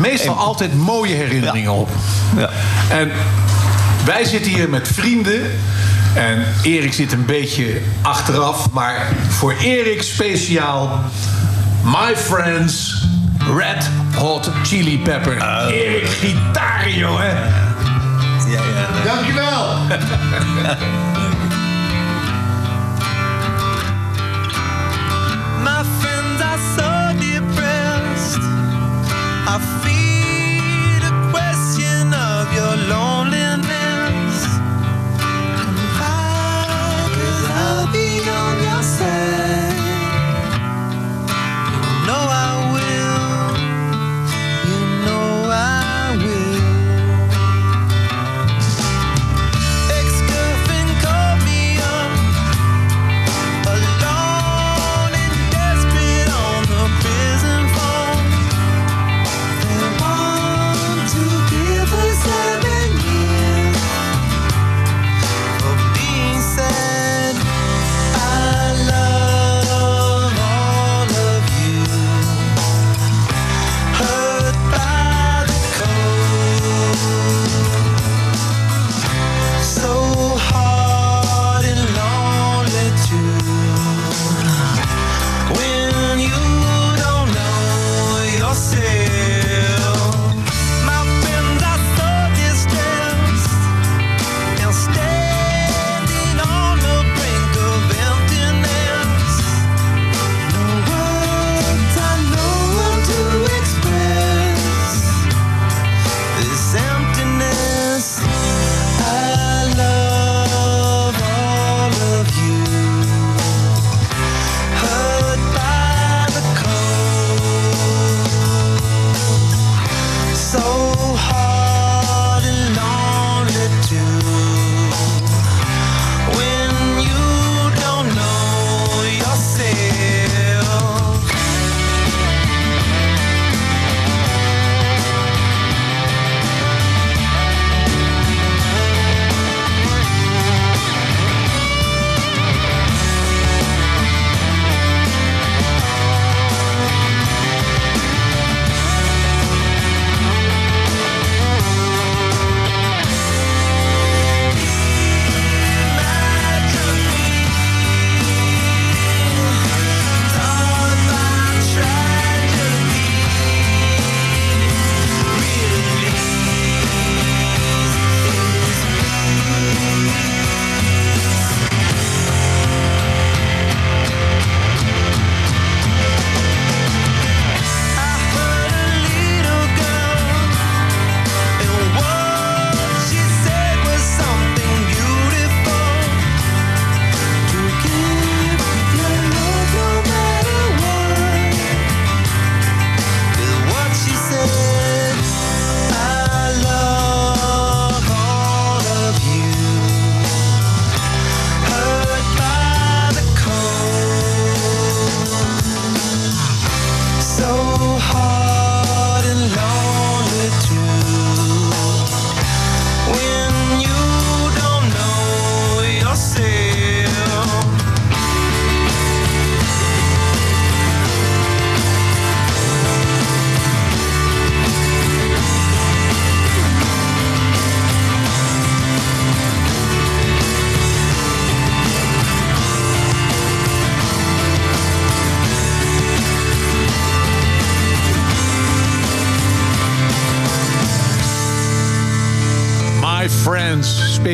[0.00, 1.88] meestal altijd mooie herinneringen op.
[2.36, 2.50] Ja.
[2.88, 3.10] En
[4.04, 5.42] wij zitten hier met vrienden.
[6.14, 8.70] En Erik zit een beetje achteraf.
[8.70, 11.00] Maar voor Erik speciaal...
[11.84, 13.06] My Friends
[13.56, 15.36] Red Hot Chili Pepper.
[15.70, 17.67] Erik, gitaar, jongen.
[18.48, 18.86] Ja, ja.
[19.04, 19.86] Dankjewel.
[25.62, 28.42] My friends are so depressed.
[29.46, 34.46] I feed a question of your loneliness.
[35.60, 38.08] Come back, 'cause I'll be
[38.40, 39.76] on your side.
[41.82, 42.57] You know I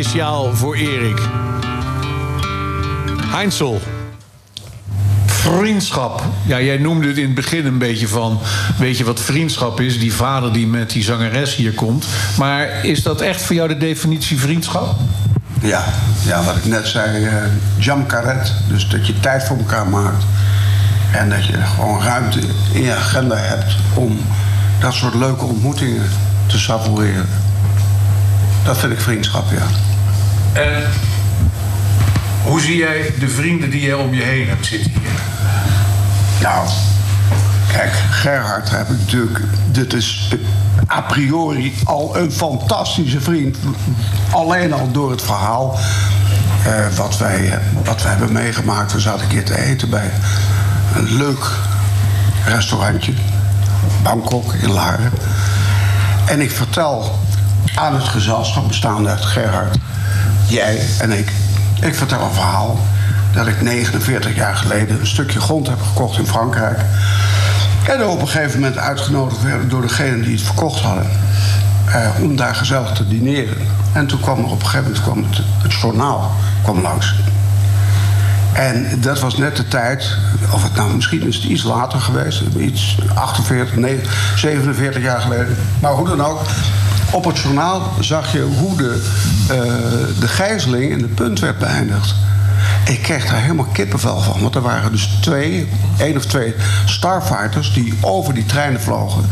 [0.04, 1.18] speciaal voor Erik.
[3.26, 3.80] Heinzel.
[5.26, 6.22] Vriendschap.
[6.46, 8.40] Ja, jij noemde het in het begin een beetje van...
[8.78, 9.98] weet je wat vriendschap is?
[9.98, 12.06] Die vader die met die zangeres hier komt.
[12.38, 14.96] Maar is dat echt voor jou de definitie vriendschap?
[15.60, 15.84] Ja,
[16.24, 17.34] ja wat ik net zei, eh
[17.76, 18.52] jam carret.
[18.68, 20.24] Dus dat je tijd voor elkaar maakt.
[21.12, 22.38] En dat je gewoon ruimte
[22.72, 24.18] in je agenda hebt om
[24.80, 26.08] dat soort leuke ontmoetingen
[26.46, 27.28] te savoureren.
[28.64, 29.93] Dat vind ik vriendschap, ja.
[30.54, 30.82] En
[32.44, 35.20] hoe zie jij de vrienden die je om je heen hebt zitten hier?
[36.42, 36.68] Nou,
[37.72, 39.40] kijk, Gerhard heb ik natuurlijk.
[39.70, 40.34] Dit is
[40.90, 43.56] a priori al een fantastische vriend.
[44.30, 45.78] Alleen al door het verhaal
[46.64, 48.92] eh, wat, wij, wat wij hebben meegemaakt.
[48.92, 50.10] We zaten een keer te eten bij
[50.94, 51.50] een leuk
[52.46, 53.12] restaurantje.
[54.02, 55.12] Bangkok in Laren.
[56.26, 57.18] En ik vertel
[57.74, 59.76] aan het gezelschap, bestaande uit Gerhard,
[60.46, 61.32] jij en ik.
[61.80, 62.78] Ik vertel een verhaal
[63.32, 66.78] dat ik 49 jaar geleden een stukje grond heb gekocht in Frankrijk.
[67.88, 71.06] En op een gegeven moment uitgenodigd werden door degene die het verkocht hadden.
[71.84, 73.56] eh, om daar gezellig te dineren.
[73.92, 77.14] En toen kwam er op een gegeven moment kwam het, het journaal kwam langs.
[78.52, 80.16] En dat was net de tijd,
[80.50, 84.00] of het nou misschien is het iets later geweest, iets 48, nee,
[84.36, 85.56] 47 jaar geleden.
[85.80, 86.40] Maar hoe dan ook.
[87.14, 89.02] Op het journaal zag je hoe de,
[89.48, 92.14] eh, de gijzeling in de punt werd beëindigd.
[92.84, 94.40] Ik kreeg daar helemaal kippenvel van.
[94.40, 95.68] Want er waren dus twee,
[95.98, 96.54] één of twee
[96.84, 99.28] starfighters die over die treinen vlogen.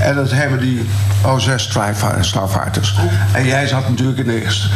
[0.00, 0.88] En dat hebben die
[1.22, 2.94] O6 Tri- starfighters.
[3.32, 4.68] En jij zat natuurlijk in de eerste.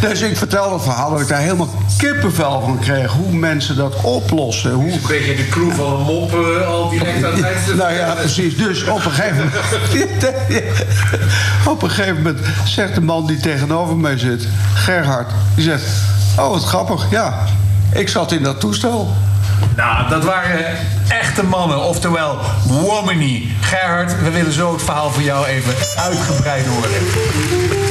[0.08, 3.12] dus ik vertelde het verhaal dat ik daar helemaal kippenvel van kreeg.
[3.12, 4.70] Hoe mensen dat oplossen.
[4.72, 4.92] Hoe...
[4.92, 6.32] Een beetje de clue van een mop
[6.66, 7.76] al direct aan het.
[7.76, 8.56] Nou ja, precies.
[8.56, 9.54] Dus op een gegeven moment.
[11.74, 15.82] op een gegeven moment zegt de man die tegenover mij zit, Gerhard, die zegt:
[16.38, 17.10] Oh, wat grappig.
[17.10, 17.44] Ja,
[17.92, 19.14] ik zat in dat toestel.
[19.76, 20.76] Nou, dat waren
[21.08, 23.48] echte mannen, oftewel womany.
[23.60, 27.85] Gerhard, we willen zo het verhaal voor jou even uitgebreid horen.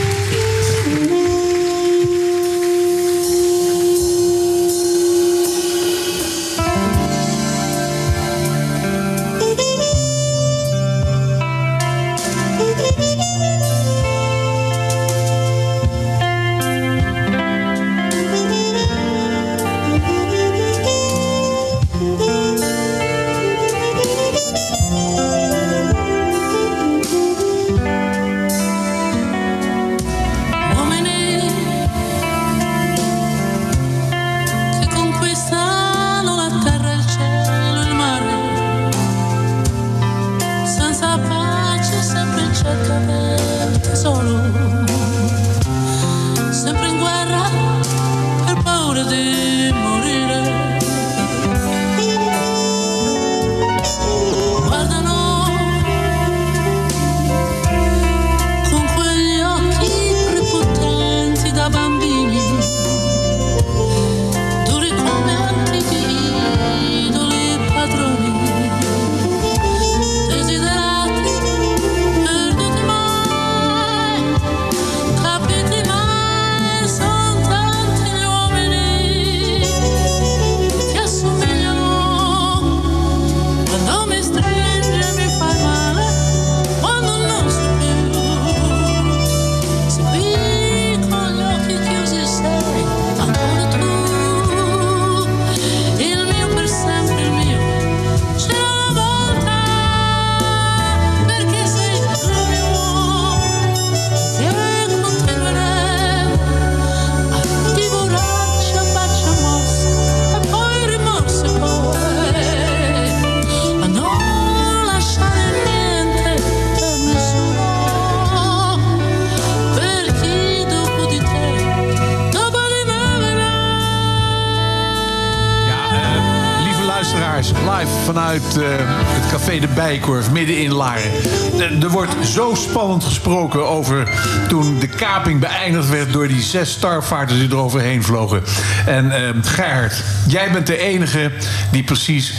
[130.32, 131.12] Midden in Laren.
[131.58, 134.10] Eh, er wordt zo spannend gesproken over
[134.48, 136.14] toen de kaping beëindigd werd...
[136.14, 138.44] door die zes starfighters die eroverheen vlogen.
[138.86, 141.32] En eh Gerhard, jij bent de enige
[141.72, 142.34] die precies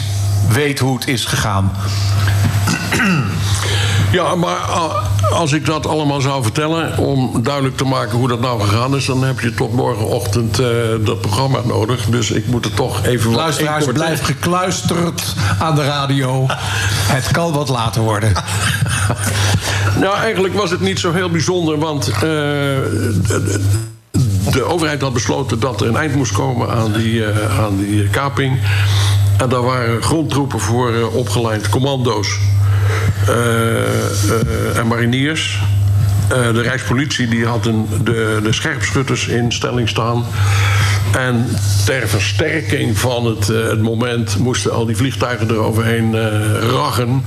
[0.49, 1.73] weet hoe het is gegaan.
[4.13, 4.95] Ja, maar ah,
[5.33, 9.05] als ik dat allemaal zou vertellen, om duidelijk te maken hoe dat nou gegaan is,
[9.05, 10.67] dan heb je tot morgenochtend eh,
[11.01, 12.05] dat programma nodig.
[12.05, 16.47] Dus ik moet het toch even wat Luisteraars, blijf gekluisterd aan de radio.
[17.07, 18.33] Het kan wat later worden.
[20.01, 22.21] Nou, eigenlijk was het niet zo heel bijzonder, want eh,
[24.51, 28.09] de, overheid had besloten dat er een eind moest komen aan die, eh, aan die
[28.09, 28.59] kaping.
[29.39, 32.39] En daar waren grondtroepen voor eh, opgeleid, commando's
[34.75, 35.63] en mariniers.
[36.29, 40.25] De Rijkspolitie die had een, de, de scherpschutters in stelling staan.
[41.13, 41.49] En
[41.85, 47.25] ter versterking van het, eh, het moment moesten al die vliegtuigen eroverheen eh raggen.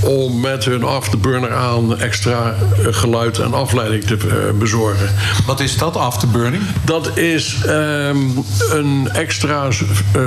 [0.00, 4.16] Om met hun afterburner aan extra eh, geluid en afleiding te
[4.58, 5.14] bezorgen.
[5.46, 6.62] Wat is dat, afterburning?
[6.84, 8.18] Dat is ehm,
[8.70, 9.68] een extra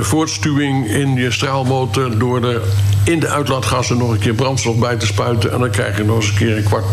[0.01, 2.17] voortstuwing in je straalmotor.
[2.17, 2.61] door er
[3.03, 5.51] in de uitlaatgassen nog een keer brandstof bij te spuiten.
[5.51, 6.85] En dan krijg je nog eens een keer een kwart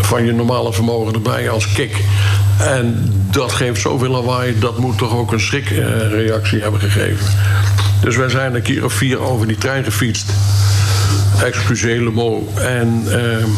[0.00, 2.04] van je normale vermogen erbij als kick.
[2.58, 7.26] En dat geeft zoveel lawaai, dat moet toch ook een schrikreactie hebben gegeven.
[8.00, 10.32] Dus wij zijn een keer of vier over die trein gefietst.
[11.42, 12.38] Excusez le.
[12.54, 13.48] En ehm,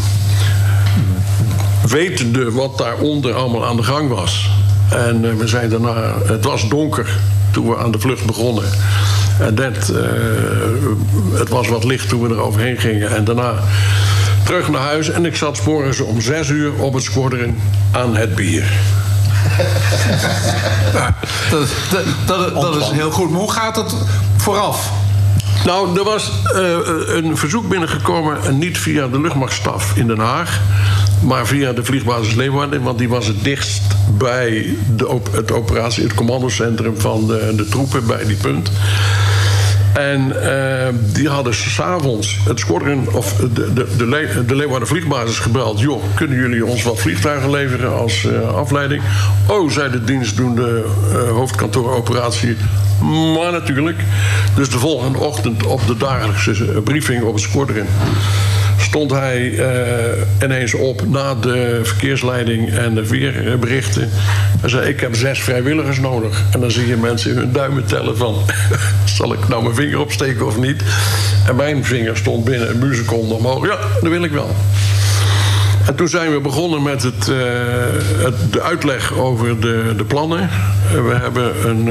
[1.88, 4.50] wetende wat daaronder allemaal aan de gang was.
[4.90, 7.08] En eh, we zijn daarna, het was donker
[7.50, 8.64] toen we aan de vlucht begonnen.
[9.40, 13.16] En net, eh, het was wat licht toen we er overheen gingen.
[13.16, 13.54] En daarna
[14.48, 15.10] terug naar huis.
[15.10, 17.58] En ik zat morgens om zes uur op het squadron
[17.92, 18.64] aan het bier.
[21.50, 23.30] Dat, dat, dat, dat is heel goed.
[23.30, 23.94] Maar hoe gaat het
[24.36, 24.90] vooraf?
[25.64, 26.76] Nou, er was eh,
[27.16, 30.60] een verzoek binnengekomen, en niet via de luchtmachtstaf in Den Haag,
[31.20, 33.82] maar via de vliegbasis Leeuwarden, want die was het dichtst
[34.18, 38.70] bij de, op- het operatie, het commandocentrum van de, de troepen bij die punt.
[39.98, 45.80] En eh, die hadden s'avonds het squadron, of de, de, de, de Leeuwarden vliegbasis gebeld.
[45.80, 49.02] Joh, kunnen jullie ons wat vliegtuigen leveren als eh, afleiding?
[49.46, 52.56] Oh, zei de dienstdoende eh, hoofdkantoor operatie.
[53.34, 53.98] Maar natuurlijk.
[54.54, 57.86] Dus de volgende ochtend op de dagelijkse eh, briefing op het squadron
[58.89, 64.09] stond hij eh, ineens op na de verkeersleiding en de weerberichten.
[64.60, 66.43] Hij zei, ik heb zes vrijwilligers nodig.
[66.52, 68.36] En dan zie je mensen hun duimen tellen van...
[69.16, 70.82] zal ik nou mijn vinger opsteken of niet?
[71.47, 73.66] En mijn vinger stond binnen een muurseconde omhoog.
[73.66, 74.55] Ja, dat wil ik wel.
[75.86, 77.36] En toen zijn we begonnen met het, eh,
[78.24, 80.40] het, de uitleg over de, de plannen.
[80.40, 81.86] Eh, We hebben een,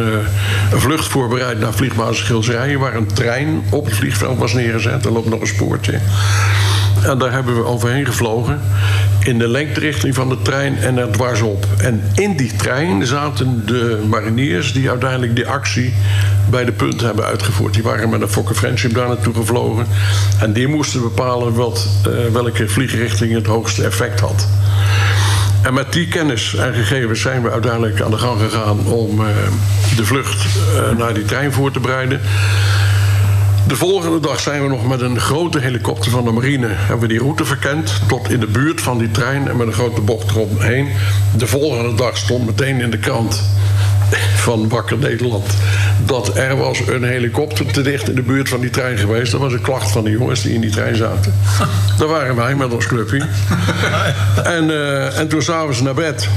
[0.72, 2.30] een vlucht voorbereid naar vliegbasis
[2.78, 5.06] waar een trein op het vliegveld was neergezet.
[5.06, 6.00] Er loopt nog een spoortje.
[7.08, 8.62] En daar hebben we overheen gevlogen.
[9.24, 11.66] In de lengterichting van de trein en er dwars op.
[11.78, 15.94] En in die trein zaten de mariniers die uiteindelijk die actie
[16.50, 17.74] bij de punt hebben uitgevoerd.
[17.74, 19.88] Die waren met een Fokker Friendship daar naartoe gevlogen.
[20.40, 24.48] En die moesten bepalen wat, eh, welke vliegrichting het hoogste effect had.
[25.62, 29.28] En met die kennis en gegevens zijn we uiteindelijk aan de gang gegaan om eh,
[29.96, 32.22] de vlucht eh, naar die trein voor te bereiden.
[33.68, 36.68] De volgende dag zijn we nog met een grote helikopter van de marine...
[36.70, 39.48] hebben we die route verkend tot in de buurt van die trein...
[39.48, 40.88] en met een grote bocht eromheen.
[41.38, 43.44] De volgende dag stond meteen in de krant
[44.36, 45.46] van Wakker Nederland...
[46.06, 49.32] dat er was een helikopter te dicht in de buurt van die trein geweest.
[49.32, 51.34] Dat was een klacht van de jongens die in die trein zaten.
[51.98, 53.26] Daar waren wij met ons clubje.
[54.44, 56.30] En, eh, en toen s'avonds naar bed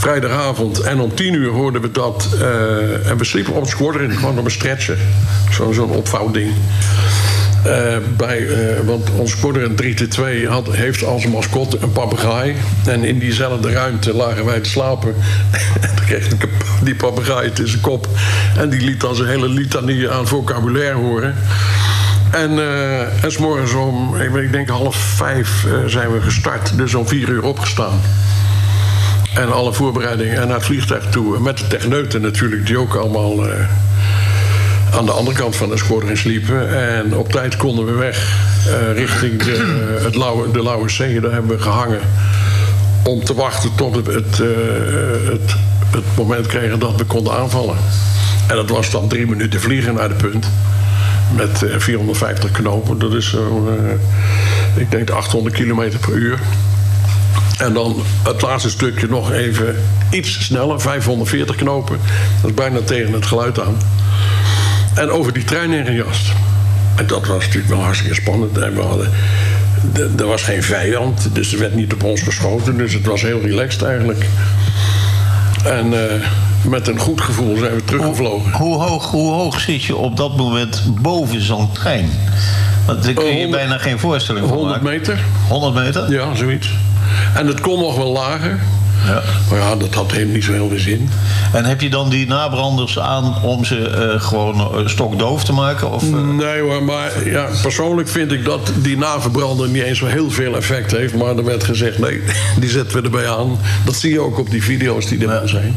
[0.00, 0.80] vrijdagavond.
[0.80, 2.28] En om tien uur hoorden we dat.
[2.40, 4.96] eh, en we sliepen op het squadron, gewoon op een stretcher.
[5.52, 6.52] Zo- Zo'n opvouwding.
[7.64, 12.54] Eh, bij, eh, want ons squadron 3-2 had, heeft als mascotte een papegaai.
[12.86, 15.14] En in diezelfde ruimte lagen wij te slapen.
[15.80, 16.48] en toen kreeg ik
[16.82, 18.08] die papegaai zijn kop.
[18.58, 21.34] En die liet dan zijn hele litanie aan vocabulaire horen.
[22.30, 26.76] En, eh en 's morgens om, ik denk half vijf zijn we gestart.
[26.76, 28.00] Dus om vier uur opgestaan.
[29.36, 31.40] En alle voorbereidingen en naar het vliegtuig toe.
[31.40, 33.54] Met de techneuten natuurlijk, die ook allemaal eh,
[34.94, 36.78] aan de andere kant van de squadron sliepen.
[36.78, 41.20] En op tijd konden we weg eh, richting de, eh, het Lauwe, de Lauwe Zee.
[41.20, 42.00] Daar hebben we gehangen
[43.02, 44.48] om te wachten tot het, eh,
[45.30, 45.54] het,
[45.90, 47.76] het moment kregen dat we konden aanvallen.
[48.48, 50.46] En dat was dan drie minuten vliegen naar de punt.
[51.36, 52.98] Met eh, 450 knopen.
[52.98, 53.68] Dat is zo,
[54.76, 56.38] ik denk 800 kilometer per uur.
[57.56, 59.76] En dan het laatste stukje nog even
[60.10, 61.98] iets sneller, 540 knopen.
[62.40, 63.76] Dat is bijna tegen het geluid aan.
[64.94, 66.32] En over die trein heen gejast.
[66.96, 68.58] En dat was natuurlijk wel hartstikke spannend.
[68.58, 69.10] En we hadden,
[70.18, 72.76] er was geen vijand, dus er werd niet op ons geschoten.
[72.76, 74.26] Dus het was heel relaxed eigenlijk.
[75.64, 76.28] En eh,
[76.68, 78.52] met een goed gevoel zijn we teruggevlogen.
[78.52, 82.10] Hoe hoog, hoe hoog zit je op dat moment boven zo'n trein?
[82.86, 84.98] Want daar kun je 100 bijna geen voorstelling van 100 maken.
[84.98, 85.24] meter.
[85.48, 86.12] 100 meter?
[86.12, 86.70] Ja, zoiets.
[87.34, 88.60] En het kon nog wel lager.
[89.06, 89.22] Ja.
[89.50, 91.10] Maar ja, dat had helemaal niet zo heel veel zin.
[91.52, 95.92] En heb je dan die nabranders aan om ze eh, gewoon eh, stokdoof te maken?
[95.92, 96.20] Of, eh?
[96.20, 100.56] Nee hoor, maar ja, persoonlijk vind ik dat die naverbrander niet eens zo heel veel
[100.56, 101.14] effect heeft.
[101.14, 102.22] Maar er werd gezegd, nee,
[102.60, 103.58] die zetten we erbij aan.
[103.84, 105.74] Dat zie je ook op die video's die er zijn.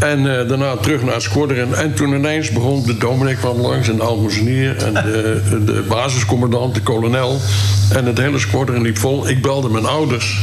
[0.00, 1.74] En eh, daarna terug naar het squadron.
[1.74, 6.74] En toen ineens begon de dominee kwam langs en de almoezenier en de, de basiscommandant,
[6.74, 7.40] de kolonel.
[7.92, 9.28] En het hele squadron liep vol.
[9.28, 10.40] Ik belde mijn ouders.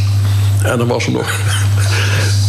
[0.64, 1.40] En dan was er nog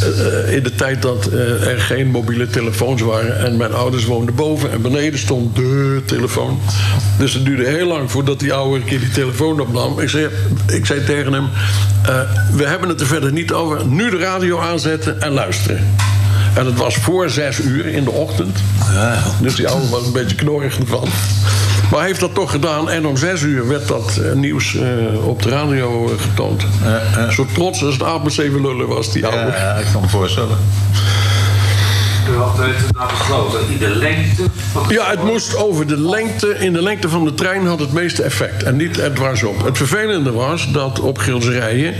[0.00, 3.38] eh, in de tijd dat eh, er geen mobiele telefoons waren.
[3.38, 6.60] En mijn ouders woonden boven en beneden stond de telefoon.
[7.18, 10.00] Dus het duurde heel lang voordat die oude een keer die telefoon opnam.
[10.00, 10.28] Ik zei,
[10.66, 11.48] ik zei tegen hem,
[12.56, 13.86] we hebben het er verder niet over.
[13.86, 15.94] Nu de radio aanzetten en luisteren.
[16.54, 18.58] En het was voor zes uur in de ochtend.
[19.40, 21.08] Dus die oude was een beetje knorrig ervan.
[21.90, 22.90] Maar hij heeft dat toch gedaan.
[22.90, 26.66] En om zes uur werd dat eh, nieuws eh, op de radio eh, getoond.
[27.30, 29.52] Zo trots als het ABC lullen was, die oude.
[29.56, 30.58] Ja, ik kan me voorstellen.
[32.30, 36.58] U had het besloten in de lengte van Ja, het moest over de lengte.
[36.58, 38.62] In de lengte van de trein had het meeste effect.
[38.62, 39.64] En niet er dwars op.
[39.64, 41.94] Het vervelende was dat op Gilserijen.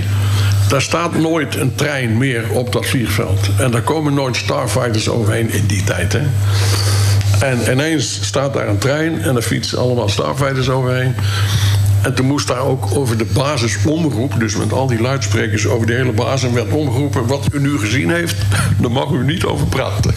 [0.69, 3.49] Daar staat nooit een trein meer op dat vliegveld.
[3.59, 6.13] En daar komen nooit starfighters overheen in die tijd.
[6.13, 6.23] Hè?
[7.41, 11.15] En ineens staat daar een trein en er fietsen allemaal starfighters overheen.
[12.03, 15.93] En toen moest daar ook over de basisomroep, dus met al die luidsprekers over de
[15.93, 18.37] hele basis, werd omgeroepen: wat u nu gezien heeft,
[18.79, 20.15] daar mag u niet over praten.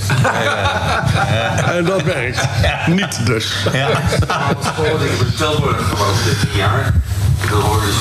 [1.75, 2.47] en dat werkt.
[2.87, 3.53] Niet dus.
[3.73, 3.89] Ja.
[3.89, 6.93] Ik Tilburg gewoond dit jaar.
[7.47, 7.53] Ze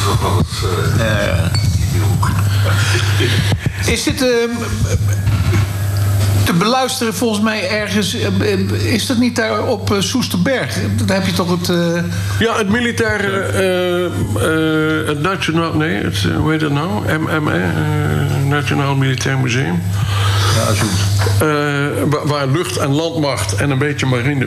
[0.06, 0.44] nog wel
[3.86, 4.28] Is dit eh,
[6.44, 8.14] te beluisteren volgens mij ergens?
[8.14, 10.76] eh, eh, Is dat niet daar op eh, Soesterberg?
[11.04, 11.68] Daar heb je toch het...
[11.68, 12.02] eh,
[12.38, 17.18] Ja, het militaire, eh, eh, het nationaal, nee, het, hoe heet dat nou?
[17.18, 17.60] MMA, eh,
[18.48, 19.82] Nationaal Militair Museum.
[21.40, 21.46] Eh,
[22.10, 24.46] wa- waar lucht- en landmacht en een beetje marine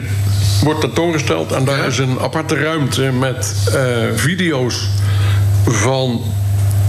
[0.62, 1.52] wordt tentoongesteld.
[1.52, 3.80] En daar is een aparte ruimte met eh,
[4.14, 4.88] video's
[5.66, 6.20] van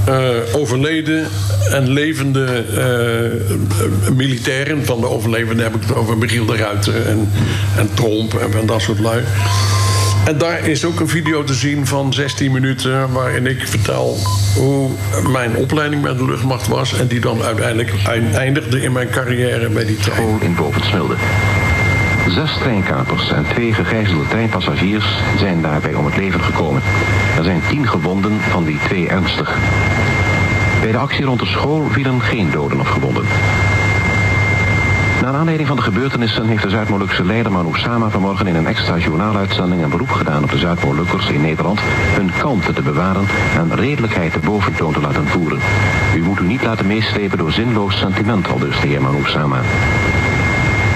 [0.05, 1.27] eh, overleden
[1.71, 4.85] en levende eh, militairen.
[4.85, 7.29] Van de overlevenden heb ik het over Michiel de Ruiter en,
[7.77, 9.23] en Tromp en van dat soort lui.
[10.25, 13.11] En daar is ook een video te zien van 16 minuten...
[13.11, 14.17] waarin ik vertel
[14.55, 14.89] hoe
[15.27, 16.99] mijn opleiding bij de luchtmacht was...
[16.99, 17.93] en die dan uiteindelijk
[18.33, 20.41] eindigde in mijn carrière bij die trein.
[20.41, 21.15] in Bovensmilde.
[22.33, 25.05] Zes treinkapers en twee gegijzelde treinpassagiers
[25.37, 26.81] zijn daarbij om het leven gekomen.
[27.37, 29.57] Er zijn tien gewonden, van die twee ernstig.
[30.81, 33.25] Bij de actie rond de school vielen geen doden of gewonden.
[35.21, 37.71] Naar aanleiding van de gebeurtenissen heeft de Zuid-Molukse leider Manu
[38.09, 41.79] vanmorgen in een extra journaaluitzending een beroep gedaan op de Zuid-Molukkers in Nederland
[42.15, 43.25] hun kalmte te bewaren
[43.57, 45.59] en redelijkheid de boventoon te laten voeren.
[46.15, 49.23] U moet u niet laten meeslepen door zinloos sentiment, al dus de heer Manu.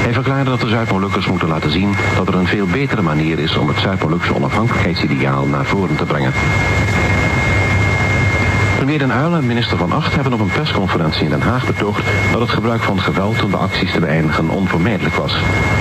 [0.06, 3.58] Hij verklaarde dat de Zuid-Molukkers moeten laten zien dat er een veel betere manier is
[3.58, 6.34] om het Zuid-Molukse onafhankelijkheidsideaal naar voren te brengen.
[8.76, 12.06] Premier Den Uyl en minister Van Acht hebben op een persconferentie in Den Haag betoogd
[12.32, 15.36] dat het gebruik van geweld om de acties te beëindigen onvermijdelijk was.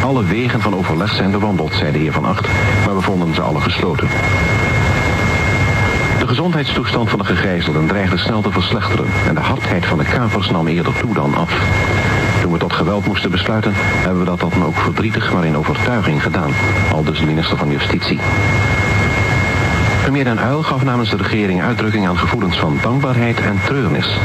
[0.05, 2.49] Alle wegen van overleg zijn bewandeld, zei de heer Van Acht,
[2.87, 4.09] maar we vonden ze alle gesloten.
[6.19, 10.51] De gezondheidstoestand van de gegijzelden dreigde snel te verslechteren en de hardheid van de kapers
[10.51, 11.53] nam eerder toe dan af.
[12.45, 16.23] Toen we tot geweld moesten besluiten, hebben we dat dan ook verdrietig, maar in overtuiging
[16.23, 16.51] gedaan,
[16.93, 18.19] al dus de minister van Justitie.
[20.03, 24.19] Premier Den Uyl gaf namens de regering uitdrukking aan gevoelens van dankbaarheid en treurnis.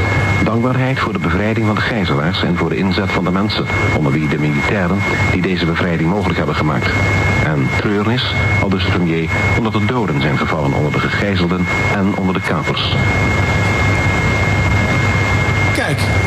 [0.44, 3.66] Dankbaarheid voor de bevrijding van de gijzelaars en voor de inzet van de mensen,
[3.96, 4.98] onder wie de militairen
[5.32, 6.90] die deze bevrijding mogelijk hebben gemaakt.
[7.44, 12.16] En treurnis, al dus de premier, omdat er doden zijn gevallen onder de gegijzelden en
[12.16, 12.94] onder de kapers.
[15.74, 16.19] Kijk.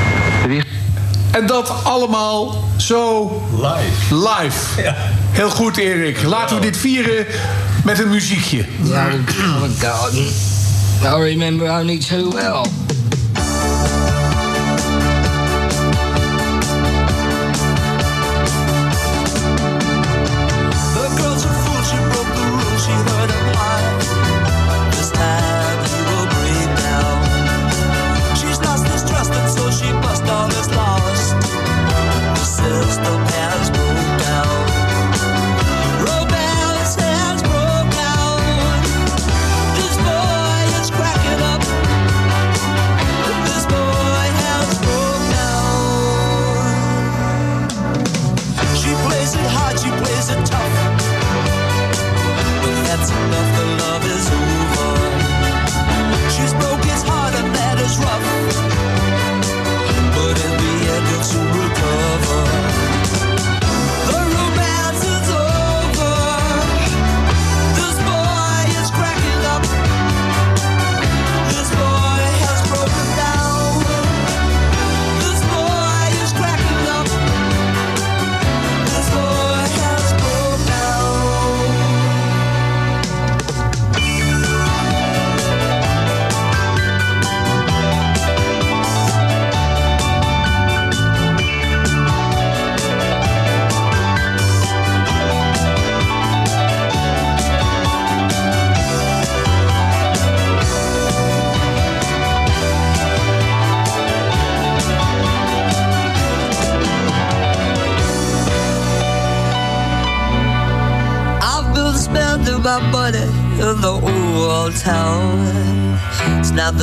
[1.34, 4.16] En dat allemaal zo live.
[4.16, 4.94] Live.
[5.32, 6.24] Heel goed, Erik.
[6.24, 7.26] Laten we dit vieren
[7.84, 8.66] met een muziekje.
[9.80, 10.26] Garden.
[11.04, 12.62] I remember only too well.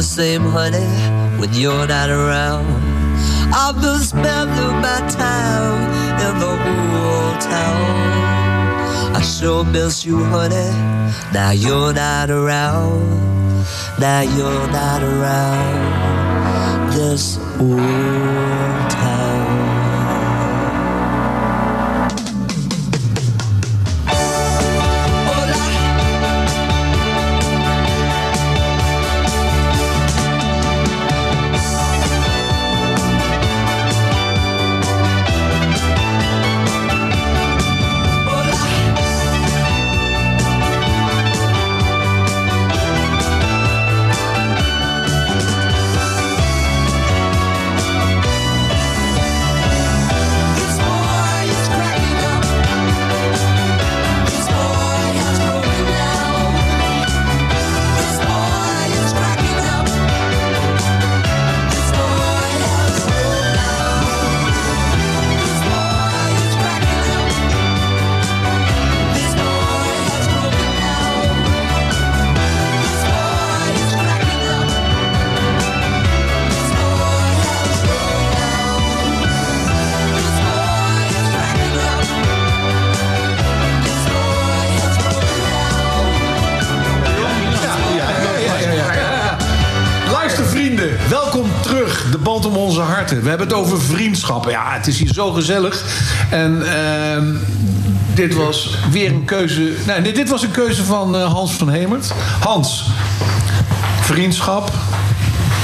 [0.00, 0.88] The same, honey,
[1.38, 2.64] when you're not around.
[3.52, 5.80] I've been spending my time
[6.24, 9.14] in the old town.
[9.14, 10.70] I sure miss you, honey.
[11.34, 13.66] Now you're not around.
[13.98, 18.89] Now you're not around this old
[93.10, 94.50] We hebben het over vriendschappen.
[94.50, 95.84] Ja, het is hier zo gezellig.
[96.30, 97.24] En ehm,
[98.14, 99.72] dit was weer een keuze...
[99.86, 102.12] Nee, dit- was een keuze van eh, Hans van Hemert.
[102.40, 102.84] Hans,
[104.00, 104.72] vriendschap.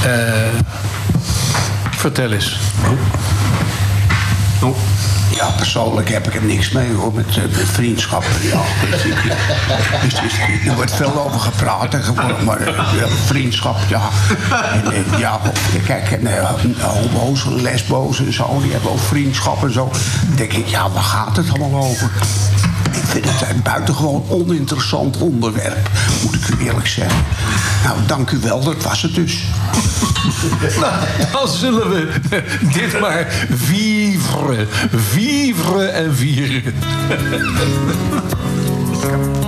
[0.04, 0.10] Eh,
[1.90, 2.56] vertel eens.
[5.36, 8.24] Ja, persoonlijk heb ik er niks mee hoor, met, eh, met vriendschap.
[8.42, 8.60] Ja,
[10.02, 12.74] dus, dus, er wordt veel over gepraat en geworden, maar eh,
[13.26, 14.08] vriendschap, ja.
[14.72, 15.40] En, en, ja,
[15.86, 16.50] kijk, en, eh,
[16.80, 19.90] homo's, lesbo's en zo, die hebben ook vriendschap en zo.
[20.26, 22.10] Dan denk ik, ja, waar gaat het allemaal over?
[23.16, 25.90] Vind het een buitengewoon oninteressant onderwerp,
[26.22, 27.24] moet ik u eerlijk zeggen.
[27.84, 29.44] Nou, dank u wel, dat was het dus.
[30.80, 30.94] Nou,
[31.32, 32.08] dan zullen we
[32.72, 34.66] dit maar vivre.
[34.90, 36.74] Vivre en vieren.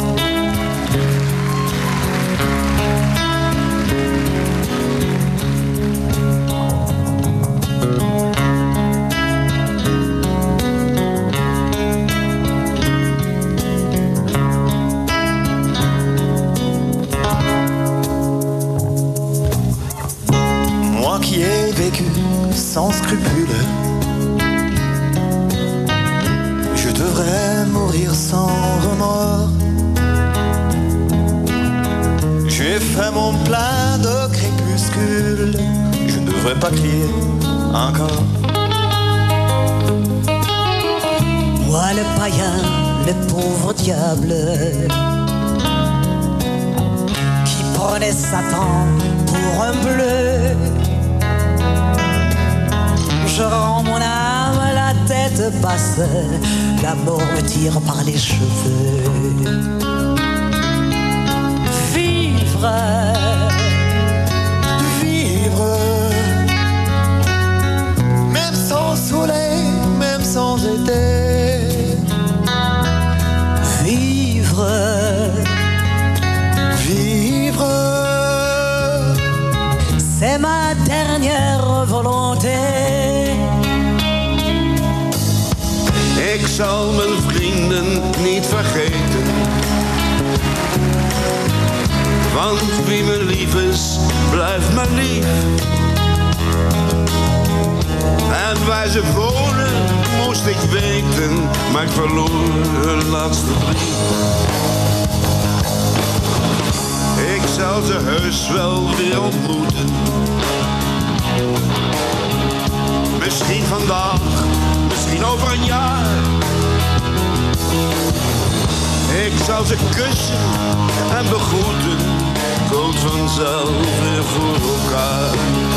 [123.10, 125.75] vanzelf weer voor elkaar.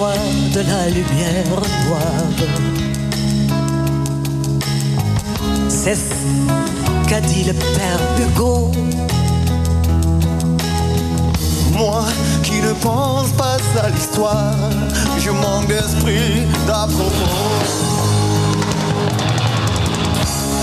[0.00, 1.44] De la lumière
[1.86, 2.24] noire.
[5.68, 6.14] C'est ce
[7.06, 8.72] qu'a dit le père Hugo.
[11.76, 12.04] Moi
[12.42, 14.54] qui ne pense pas à l'histoire,
[15.18, 17.66] je manque d'esprit d'à propos.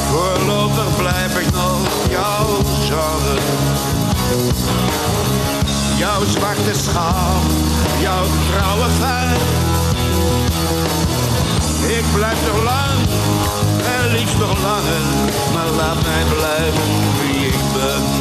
[0.10, 2.48] Voorlopig blijf ik nog jouw
[2.88, 3.38] genre.
[5.98, 6.26] Jouw
[8.02, 8.86] jouw trouwe.
[11.88, 13.00] Ik blijf nog lang,
[13.96, 15.02] en liefst nog langer.
[15.54, 16.84] Maar laat mij blijven
[17.22, 18.18] wie ik ben.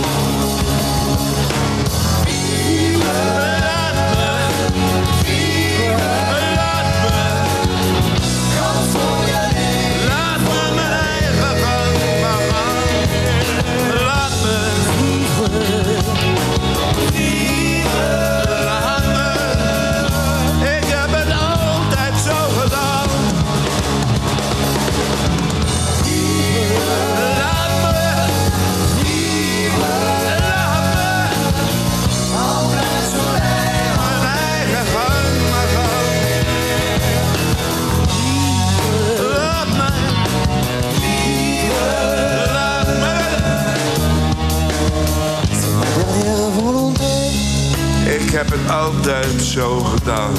[48.36, 50.34] Heb het altijd zo gedaan.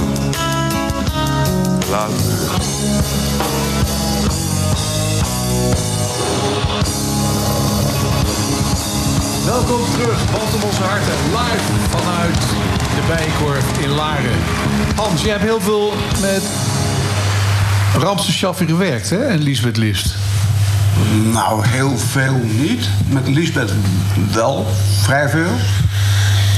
[1.89, 2.45] Laat me.
[9.45, 11.13] Welkom terug, Band om onze harten.
[11.29, 12.39] Live vanuit
[12.95, 14.37] de Bijenkorf in Laren.
[14.95, 16.43] Hans, jij hebt heel veel met
[17.97, 19.25] Ramse Shaffi gewerkt, hè?
[19.25, 20.15] En Lisbeth List.
[21.31, 22.89] Nou, heel veel niet.
[23.07, 23.71] Met Lisbeth
[24.31, 24.65] wel,
[25.01, 25.51] vrij veel.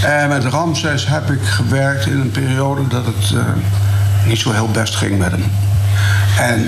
[0.05, 3.43] En met Ramses heb ik gewerkt in een periode dat het eh,
[4.27, 5.43] niet zo heel best ging met hem.
[6.39, 6.67] En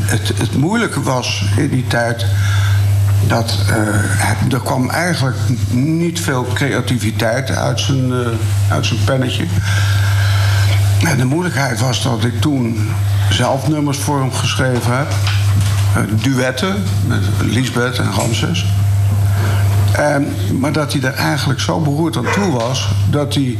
[0.00, 2.26] het, het, moeilijke was in die tijd
[3.26, 5.36] dat eh, er kwam eigenlijk
[5.70, 8.28] niet veel creativiteit uit zijn, eh,
[8.68, 9.44] uit zijn pennetje.
[11.02, 12.88] En de moeilijkheid was dat ik toen
[13.30, 15.12] zelf nummers voor hem geschreven heb.
[15.94, 18.66] Eh, duetten met Lisbeth en Ramses.
[20.02, 22.88] En, maar dat hij er eigenlijk zo beroerd aan toe was...
[23.10, 23.58] dat hij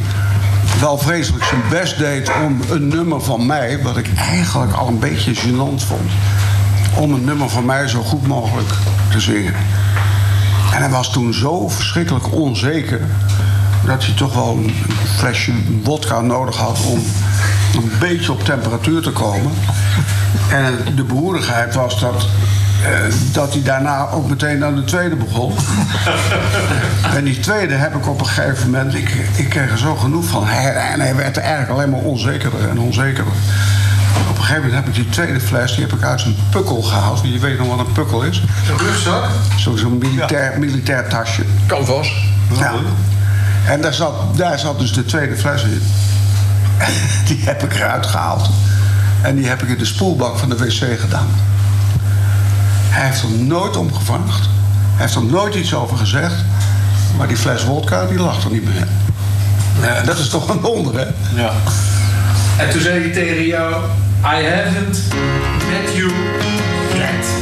[0.81, 3.83] wel vreselijk zijn best deed om een nummer van mij...
[3.83, 6.11] wat ik eigenlijk al een beetje gênant vond...
[6.97, 8.71] om een nummer van mij zo goed mogelijk
[9.11, 9.55] te zingen.
[10.75, 13.01] En hij was toen zo verschrikkelijk onzeker...
[13.87, 14.75] dat hij toch wel een
[15.17, 15.53] flesje
[15.83, 16.79] wodka nodig had...
[16.87, 17.03] om
[17.75, 19.53] een beetje op temperatuur te komen.
[20.51, 22.27] En de beroerdigheid was dat,
[23.33, 25.53] dat hij daarna ook meteen aan de tweede begon.
[27.17, 28.95] en die tweede heb ik op een gegeven moment...
[28.95, 30.47] Ik, ik kreeg er zo genoeg van.
[30.47, 33.33] Hij, en hij werd eigenlijk alleen maar onzekerder en onzekerder.
[34.31, 35.75] Op een gegeven moment heb ik die tweede fles...
[35.75, 37.21] die heb ik uit zijn pukkel gehaald.
[37.23, 38.43] Je weet nog wat een pukkel is.
[38.71, 39.25] Een rugzak?
[39.59, 41.43] Zo- Zo'n militair, militair tasje.
[41.67, 42.13] Canvas.
[42.59, 42.73] Ja.
[43.67, 45.83] En daar zat, daar zat dus de tweede fles in.
[47.27, 48.51] Die heb ik eruit gehaald.
[49.23, 51.27] En die heb ik in de spoelbak van de wc gedaan.
[52.93, 54.49] Hij heeft er nooit om gevraagd.
[54.93, 56.35] Hij heeft er nooit iets over gezegd.
[57.17, 58.87] Maar die fles wodka, die lag er niet meer.
[59.83, 61.07] Ja, dat is toch een wonder, hè?
[61.43, 61.53] Ja.
[62.57, 63.75] En toen zei hij tegen jou...
[64.25, 64.99] I haven't
[65.71, 66.13] met you
[66.95, 67.42] yet.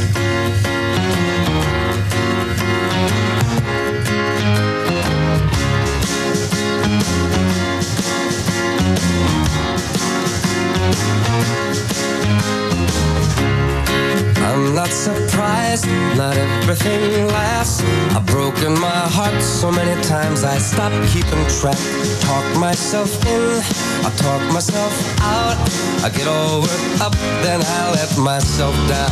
[14.71, 15.85] I'm not surprised,
[16.15, 17.83] not everything lasts.
[18.15, 21.75] I've broken my heart so many times I stopped keeping track.
[22.21, 23.59] Talk myself in,
[24.07, 25.59] I talk myself out.
[26.05, 27.11] I get all worked up,
[27.43, 29.11] then I let myself down.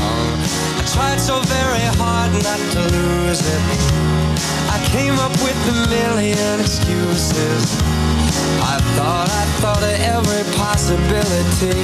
[0.79, 3.63] I tried so very hard not to lose it.
[4.71, 7.75] I came up with a million excuses.
[8.63, 11.83] I thought, I thought of every possibility.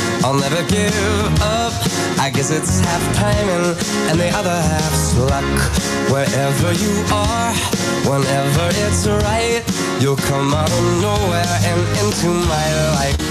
[0.23, 1.73] I'll never give up.
[2.19, 3.75] I guess it's half timing
[4.09, 5.57] and the other half's luck.
[6.11, 7.53] Wherever you are,
[8.05, 9.63] whenever it's right,
[10.01, 12.67] You'll come out of nowhere and into my
[12.97, 13.21] life.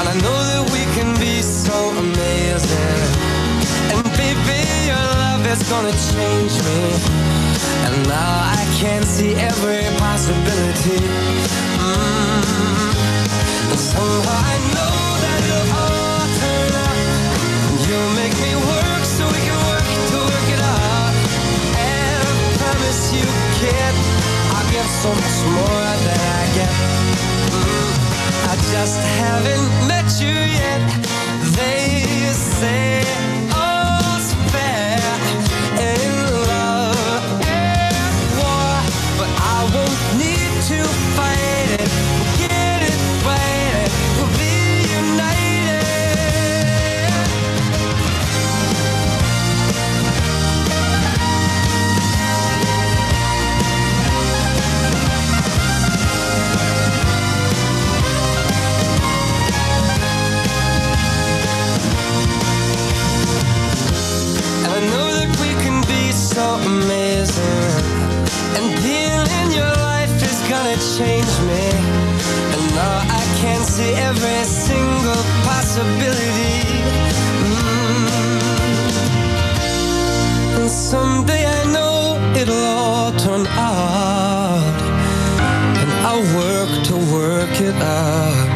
[0.00, 3.02] And I know that we can be so amazing.
[3.92, 6.80] And baby, your love is gonna change me.
[7.84, 11.04] And now I can see every possibility.
[11.76, 12.90] Mm.
[13.68, 14.97] And somehow I know
[24.88, 26.72] I'll so much more than I get.
[27.52, 27.92] Mm,
[28.48, 30.82] I just haven't met you yet.
[31.56, 33.37] They say
[70.98, 71.64] gonna change me.
[72.54, 76.62] And now I can see every single possibility.
[77.44, 78.08] Mm.
[80.58, 84.80] And someday I know it'll all turn out.
[85.80, 88.48] And I'll work to work it out.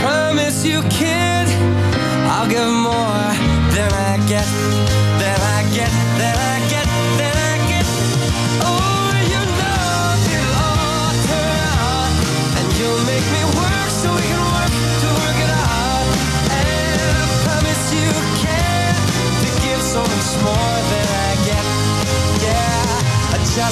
[0.00, 1.48] Promise you, kid,
[2.28, 3.34] I'll give more
[3.74, 4.48] than I get,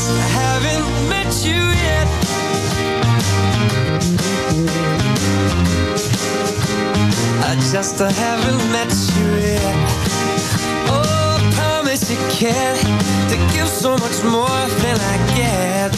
[0.00, 2.08] just haven't met you yet.
[7.44, 9.76] I just haven't met you yet.
[10.88, 12.76] Oh, I promise you can
[13.28, 15.94] to give so much more than I get.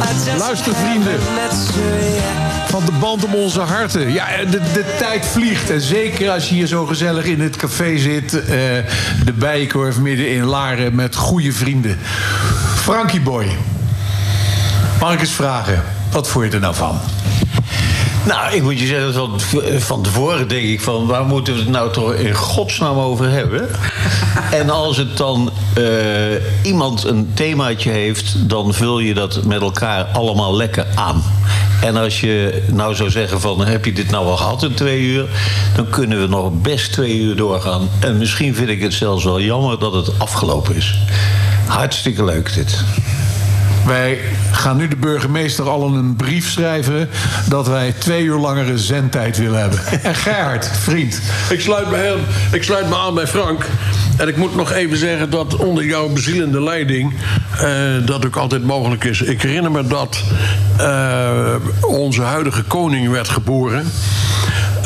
[0.00, 0.12] I
[2.68, 4.12] Van de band om onze harten.
[4.12, 5.70] Ja, de, de tijd vliegt.
[5.70, 8.40] En zeker als je hier zo gezellig in het café zit.
[8.40, 8.46] eh,
[9.24, 11.98] de Bijenkorf midden in Laren met goede vrienden.
[12.74, 13.46] Frankie Boy.
[15.00, 15.82] Mag ik eens vragen?
[16.10, 16.98] Wat vond je er nou van?
[18.26, 19.40] Nou, ik moet je zeggen, van,
[19.78, 21.06] van tevoren denk ik van...
[21.06, 23.68] waar moeten we het nou toch in godsnaam over hebben?
[24.60, 25.84] en als het dan eh,
[26.62, 28.48] iemand een themaatje heeft...
[28.48, 31.22] dan vul je dat met elkaar allemaal lekker aan.
[31.80, 33.66] En als je nou zou zeggen van...
[33.66, 35.26] heb je dit nou al gehad in twee uur...
[35.74, 37.88] dan kunnen we nog best twee uur doorgaan.
[38.00, 40.98] En misschien vind ik het zelfs wel jammer dat het afgelopen is.
[41.66, 42.84] Hartstikke leuk dit.
[43.86, 44.18] Wij
[44.56, 47.08] gaan nu de burgemeester al een brief schrijven...
[47.48, 49.78] dat wij twee uur langere zendtijd willen hebben.
[50.02, 51.20] En Gerhard, vriend.
[51.50, 52.18] Ik sluit, me heel,
[52.52, 53.66] ik sluit me aan bij Frank.
[54.16, 57.14] En ik moet nog even zeggen dat onder jouw bezielende leiding...
[57.60, 57.70] eh,
[58.04, 59.22] dat ook altijd mogelijk is.
[59.22, 60.22] Ik herinner me dat
[60.78, 63.86] eh, onze huidige koning werd geboren...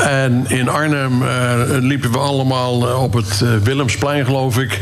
[0.07, 4.79] En in Arnhem eh, liepen we allemaal eh, op het eh, Willemsplein, geloof ik,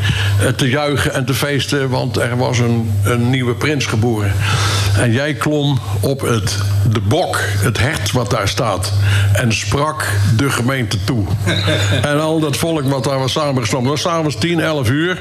[0.56, 4.34] te juichen en te feesten, want er was een, een nieuwe prins geboren.
[4.98, 6.58] En jij klom op het,
[6.92, 8.94] de bok, het hert wat daar staat,
[9.34, 11.26] en sprak de gemeente toe.
[12.02, 15.20] en al dat volk wat daar was samengestroomd, was s'avonds 10, 11 uur.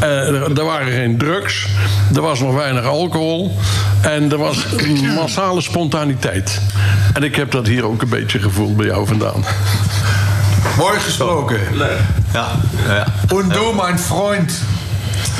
[0.00, 1.66] Eh, er, waren geen drugs,
[2.14, 3.56] er was nog weinig alcohol
[4.00, 4.66] en er was
[5.14, 6.60] massale spontaniteit.
[7.12, 9.44] En ik heb dat hier ook een beetje gevoeld bij jou vandaan.
[10.76, 11.58] Mooi gesproken.
[12.32, 12.48] Ja,
[12.86, 13.06] ja.
[13.32, 14.52] Und du, mein Freund.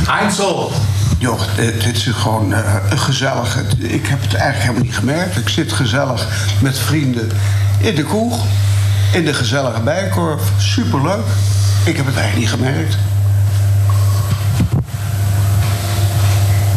[0.07, 0.73] Einzel.
[1.19, 3.65] Joh, dit, dit is gewoon eh, een gezellige...
[3.79, 5.37] Ik heb het eigenlijk helemaal niet gemerkt.
[5.37, 6.27] Ik zit gezellig
[6.61, 7.31] met vrienden
[7.79, 8.45] in de kroeg.
[9.13, 10.43] In de gezellige bijkorf.
[10.59, 11.27] Superleuk.
[11.85, 12.97] Ik heb het eigenlijk niet gemerkt.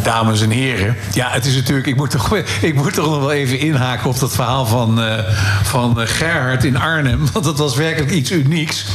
[0.03, 0.95] Dames en heren.
[1.14, 1.88] Ja, het is natuurlijk.
[1.88, 5.34] Ik moet toch, ik moet toch nog wel even inhaken op dat verhaal van, eh,
[5.64, 7.19] van eh, Gerhard in Arnhem.
[7.34, 8.86] Want dat was werkelijk iets unieks.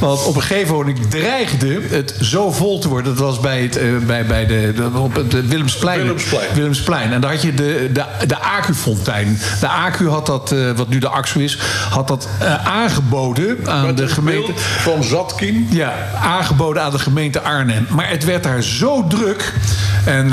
[0.00, 3.16] Want op een gegeven moment dreigde het zo vol te worden.
[3.16, 6.00] Dat was bij, het, eh, bij, bij de, de- op het Willemsplein.
[6.00, 6.54] Willemsplein.
[6.54, 7.12] Willemsplein.
[7.12, 9.38] En daar had je de, de, de Acu-fontein.
[9.60, 11.58] De Acu had dat, eh, wat nu de AXU is,
[11.90, 14.52] had dat eh, aangeboden aan de gemeente.
[14.56, 15.68] Van Zatkin.
[15.70, 17.86] Ja, aangeboden aan de gemeente Arnhem.
[17.90, 19.52] Maar het werd daar zo druk.
[20.04, 20.32] En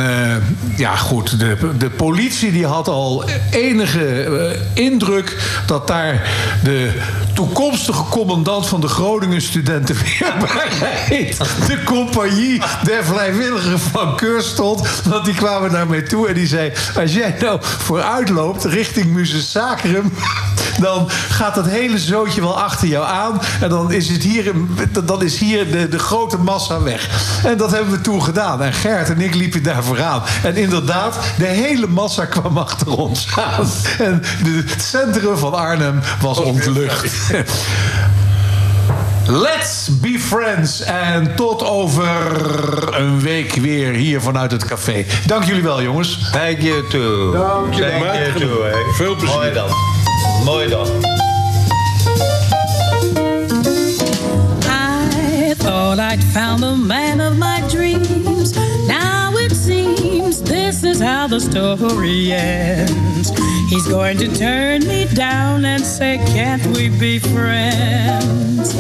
[0.78, 4.28] ja, goed, de, de politie die had al enige
[4.74, 6.30] indruk dat daar
[6.64, 6.92] de
[7.34, 14.88] toekomstige commandant van de Groningen studentenweerbaarheid, de compagnie der vrijwilligeren van Keur stond.
[15.04, 19.14] Want die kwamen naar mij toe en die zei: Als jij nou vooruit loopt richting
[19.14, 20.14] Muses Sacrum,
[20.80, 23.42] dan gaat dat hele zootje wel achter jou aan.
[23.62, 24.52] En dan is, het hier,
[25.06, 27.10] dan is hier de, de grote massa weg.
[27.46, 28.62] En dat hebben we toen gedaan.
[28.62, 30.24] En Gert en ik liepen daar vooraan.
[30.44, 33.68] En inderdaad, de hele massa kwam achter ons aan.
[34.00, 37.12] En het centrum van Arnhem was ontlucht.
[39.28, 40.82] Let's be friends.
[40.82, 42.22] En tot over
[43.00, 45.06] een week weer hier vanuit het café.
[45.26, 46.30] Dank jullie wel, jongens.
[46.32, 47.32] Thank you too.
[47.32, 48.14] Dank je Thank wel.
[48.14, 48.64] you too.
[48.64, 48.72] hè.
[48.94, 49.36] Veel plezier.
[49.38, 49.70] Mooi dan.
[50.44, 50.88] Mooi dan.
[54.66, 58.23] I thought I'd found the man of my dreams.
[60.74, 63.30] This is how the story ends.
[63.70, 68.74] He's going to turn me down and say, Can't we be friends?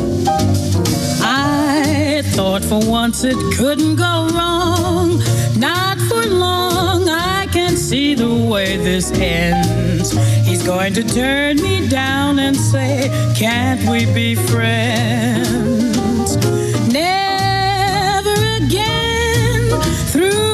[1.22, 5.22] I thought for once it couldn't go wrong.
[5.56, 10.18] Not for long, I can see the way this ends.
[10.48, 13.08] He's going to turn me down and say,
[13.38, 16.38] Can't we be friends?
[16.92, 19.80] Never again.
[20.12, 20.53] Through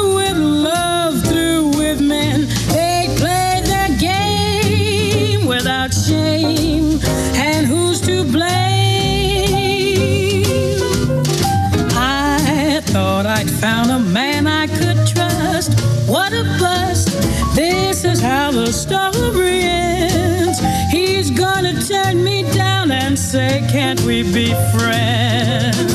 [13.59, 15.79] found a man I could trust.
[16.07, 17.09] What a bust.
[17.55, 20.59] This is how the story ends.
[20.91, 25.93] He's gonna turn me down and say, Can't we be friends?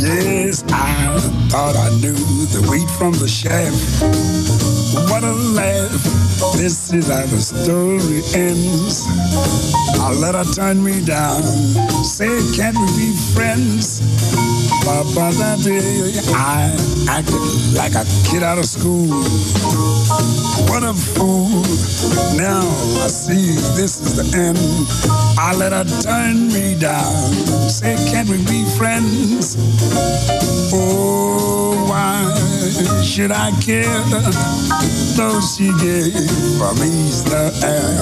[0.00, 1.18] Yes, I
[1.48, 2.14] thought I knew
[2.54, 4.63] the wheat from the chaff.
[4.94, 5.90] What a laugh.
[6.56, 9.04] This is how the story ends.
[10.00, 11.42] I let her turn me down.
[12.04, 14.00] Say, can't we be friends?
[14.84, 16.70] Papa, that day I
[17.08, 19.08] acted like a kid out of school.
[20.68, 21.48] What a fool.
[22.36, 22.62] Now
[23.02, 24.58] I see this is the end.
[25.38, 27.32] I let her turn me down.
[27.68, 29.56] Say, can't we be friends?
[30.72, 31.43] Oh,
[31.94, 34.02] why should I care?
[35.16, 36.26] Though she gave
[36.58, 36.92] for me
[37.30, 37.98] the air.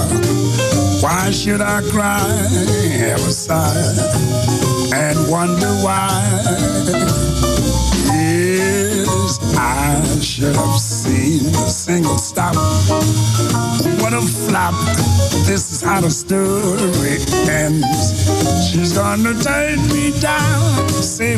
[1.03, 2.25] Why should I cry,
[3.01, 3.93] have a sigh,
[4.95, 6.09] and wonder why?
[8.09, 12.55] Yes, I should have seen the single stop.
[14.01, 14.75] What a flop.
[15.45, 17.17] This is how the story
[17.61, 18.05] ends.
[18.65, 20.89] She's gonna turn me down.
[20.89, 21.35] Say,